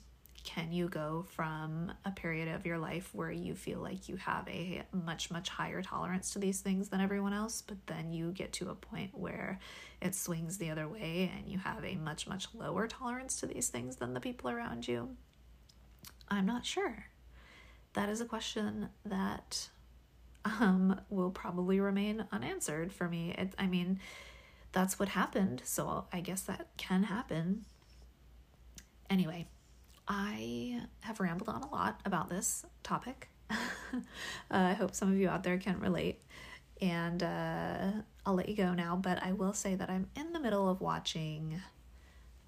can 0.48 0.72
you 0.72 0.88
go 0.88 1.26
from 1.28 1.92
a 2.06 2.10
period 2.10 2.48
of 2.48 2.64
your 2.64 2.78
life 2.78 3.10
where 3.12 3.30
you 3.30 3.54
feel 3.54 3.80
like 3.80 4.08
you 4.08 4.16
have 4.16 4.48
a 4.48 4.82
much 4.92 5.30
much 5.30 5.50
higher 5.50 5.82
tolerance 5.82 6.32
to 6.32 6.38
these 6.38 6.60
things 6.62 6.88
than 6.88 7.02
everyone 7.02 7.34
else 7.34 7.60
but 7.60 7.76
then 7.86 8.14
you 8.14 8.32
get 8.32 8.50
to 8.50 8.70
a 8.70 8.74
point 8.74 9.10
where 9.12 9.58
it 10.00 10.14
swings 10.14 10.56
the 10.56 10.70
other 10.70 10.88
way 10.88 11.30
and 11.36 11.46
you 11.46 11.58
have 11.58 11.84
a 11.84 11.96
much 11.96 12.26
much 12.26 12.48
lower 12.54 12.86
tolerance 12.86 13.38
to 13.38 13.46
these 13.46 13.68
things 13.68 13.96
than 13.96 14.14
the 14.14 14.20
people 14.20 14.48
around 14.48 14.88
you? 14.88 15.10
I'm 16.30 16.46
not 16.46 16.64
sure. 16.64 17.04
That 17.92 18.08
is 18.08 18.22
a 18.22 18.24
question 18.24 18.88
that 19.04 19.68
um, 20.46 20.98
will 21.10 21.30
probably 21.30 21.78
remain 21.78 22.24
unanswered 22.32 22.90
for 22.90 23.06
me. 23.06 23.34
It, 23.36 23.52
i 23.58 23.66
mean 23.66 24.00
that's 24.72 24.98
what 24.98 25.10
happened 25.10 25.60
so 25.64 26.06
i 26.10 26.20
guess 26.20 26.40
that 26.42 26.68
can 26.78 27.02
happen. 27.02 27.66
Anyway 29.10 29.46
I 30.08 30.80
have 31.00 31.20
rambled 31.20 31.48
on 31.50 31.62
a 31.62 31.70
lot 31.70 32.00
about 32.04 32.30
this 32.30 32.64
topic. 32.82 33.28
uh, 33.50 33.54
I 34.50 34.72
hope 34.72 34.94
some 34.94 35.12
of 35.12 35.18
you 35.18 35.28
out 35.28 35.42
there 35.42 35.58
can 35.58 35.78
relate. 35.80 36.22
And 36.80 37.22
uh, 37.22 37.90
I'll 38.24 38.34
let 38.34 38.48
you 38.48 38.56
go 38.56 38.72
now, 38.72 38.96
but 38.96 39.22
I 39.22 39.32
will 39.32 39.52
say 39.52 39.74
that 39.74 39.90
I'm 39.90 40.08
in 40.16 40.32
the 40.32 40.40
middle 40.40 40.68
of 40.68 40.80
watching 40.80 41.60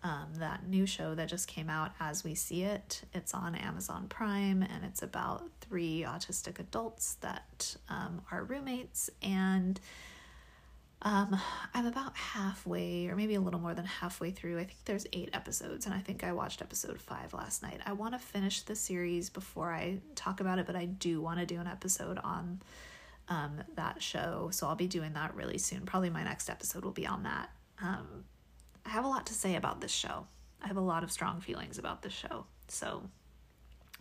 um, 0.02 0.28
that 0.38 0.66
new 0.66 0.86
show 0.86 1.14
that 1.14 1.28
just 1.28 1.48
came 1.48 1.68
out, 1.68 1.92
As 2.00 2.24
We 2.24 2.34
See 2.34 2.62
It. 2.62 3.02
It's 3.12 3.34
on 3.34 3.54
Amazon 3.54 4.06
Prime, 4.08 4.62
and 4.62 4.84
it's 4.84 5.02
about 5.02 5.42
three 5.60 6.04
autistic 6.06 6.58
adults 6.58 7.14
that 7.20 7.76
um, 7.88 8.22
are 8.30 8.44
roommates. 8.44 9.10
And 9.22 9.78
um, 11.02 11.40
I'm 11.72 11.86
about 11.86 12.14
halfway, 12.16 13.06
or 13.06 13.16
maybe 13.16 13.34
a 13.34 13.40
little 13.40 13.60
more 13.60 13.72
than 13.74 13.86
halfway 13.86 14.32
through. 14.32 14.58
I 14.58 14.64
think 14.64 14.78
there's 14.84 15.06
eight 15.14 15.30
episodes, 15.32 15.86
and 15.86 15.94
I 15.94 15.98
think 15.98 16.24
I 16.24 16.32
watched 16.32 16.60
episode 16.60 17.00
five 17.00 17.32
last 17.32 17.62
night. 17.62 17.80
I 17.86 17.92
want 17.92 18.12
to 18.12 18.18
finish 18.18 18.62
the 18.62 18.74
series 18.74 19.30
before 19.30 19.72
I 19.72 20.00
talk 20.14 20.40
about 20.40 20.58
it, 20.58 20.66
but 20.66 20.76
I 20.76 20.84
do 20.84 21.22
want 21.22 21.40
to 21.40 21.46
do 21.46 21.58
an 21.58 21.66
episode 21.66 22.18
on 22.18 22.60
um, 23.28 23.62
that 23.76 24.02
show, 24.02 24.50
so 24.52 24.66
I'll 24.66 24.76
be 24.76 24.88
doing 24.88 25.14
that 25.14 25.34
really 25.34 25.56
soon. 25.56 25.86
Probably 25.86 26.10
my 26.10 26.22
next 26.22 26.50
episode 26.50 26.84
will 26.84 26.92
be 26.92 27.06
on 27.06 27.22
that. 27.22 27.50
Um, 27.82 28.24
I 28.84 28.90
have 28.90 29.06
a 29.06 29.08
lot 29.08 29.26
to 29.26 29.34
say 29.34 29.54
about 29.54 29.80
this 29.80 29.92
show. 29.92 30.26
I 30.62 30.66
have 30.66 30.76
a 30.76 30.82
lot 30.82 31.02
of 31.02 31.10
strong 31.10 31.40
feelings 31.40 31.78
about 31.78 32.02
this 32.02 32.12
show, 32.12 32.44
so 32.68 33.04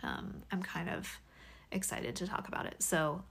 um, 0.03 0.41
I'm 0.51 0.63
kind 0.63 0.89
of 0.89 1.09
excited 1.71 2.17
to 2.17 2.27
talk 2.27 2.49
about 2.49 2.65
it. 2.65 2.83
So 2.83 3.23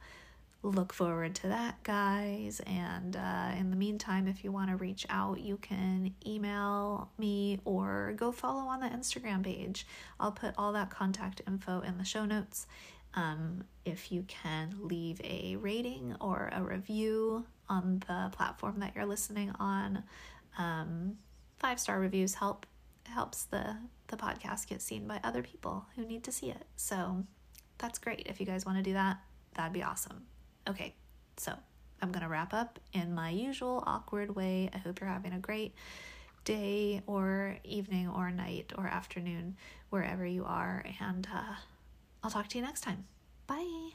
look 0.63 0.93
forward 0.93 1.35
to 1.37 1.49
that, 1.49 1.83
guys. 1.83 2.61
And 2.67 3.17
uh, 3.17 3.53
in 3.57 3.71
the 3.71 3.77
meantime, 3.77 4.27
if 4.27 4.43
you 4.43 4.51
want 4.51 4.71
to 4.71 4.77
reach 4.77 5.07
out, 5.09 5.41
you 5.41 5.57
can 5.57 6.15
email 6.27 7.11
me 7.19 7.61
or 7.65 8.15
go 8.17 8.33
follow 8.33 8.63
on 8.63 8.81
the 8.81 8.89
Instagram 8.89 9.45
page. 9.45 9.87
I'll 10.19 10.33
put 10.33 10.55
all 10.59 10.73
that 10.73 10.91
contact 10.91 11.43
info 11.47 11.81
in 11.81 11.99
the 11.99 12.05
show 12.05 12.25
notes. 12.25 12.67
Um, 13.15 13.65
if 13.85 14.13
you 14.13 14.25
can 14.29 14.75
leave 14.81 15.21
a 15.23 15.57
rating 15.57 16.17
or 16.21 16.51
a 16.53 16.63
review 16.63 17.47
on 17.69 18.03
the 18.07 18.31
platform 18.33 18.81
that 18.81 18.95
you're 18.95 19.07
listening 19.07 19.53
on, 19.59 20.03
um, 20.59 21.17
five 21.59 21.81
star 21.81 21.99
reviews 21.99 22.35
help 22.35 22.67
helps 23.05 23.45
the 23.45 23.77
the 24.09 24.17
podcast 24.17 24.67
get 24.69 24.83
seen 24.83 25.07
by 25.07 25.21
other 25.25 25.43
people 25.43 25.87
who 25.97 26.05
need 26.05 26.25
to 26.25 26.33
see 26.33 26.51
it. 26.51 26.65
So 26.77 27.25
that's 27.79 27.99
great. 27.99 28.27
If 28.27 28.41
you 28.41 28.47
guys 28.47 28.67
want 28.67 28.79
to 28.79 28.85
do 28.85 28.93
that, 28.95 29.19
that'd 29.55 29.73
be 29.73 29.83
awesome. 29.83 30.27
Okay, 30.69 30.95
so 31.37 31.53
I'm 32.03 32.13
going 32.13 32.23
to 32.23 32.29
wrap 32.29 32.53
up 32.53 32.79
in 32.93 33.15
my 33.15 33.31
usual 33.31 33.83
awkward 33.87 34.37
way. 34.37 34.69
I 34.75 34.79
hope 34.79 35.01
you're 35.01 35.09
having 35.09 35.33
a 35.33 35.39
great 35.39 35.75
day 36.45 37.03
or 37.07 37.57
evening 37.65 38.09
or 38.09 38.31
night 38.31 38.73
or 38.77 38.87
afternoon, 38.87 39.57
wherever 39.91 40.27
you 40.27 40.45
are. 40.45 40.85
And 41.01 41.27
uh, 41.35 41.55
I'll 42.23 42.31
talk 42.31 42.49
to 42.49 42.59
you 42.59 42.65
next 42.65 42.83
time. 42.83 43.05
Bye. 43.47 43.93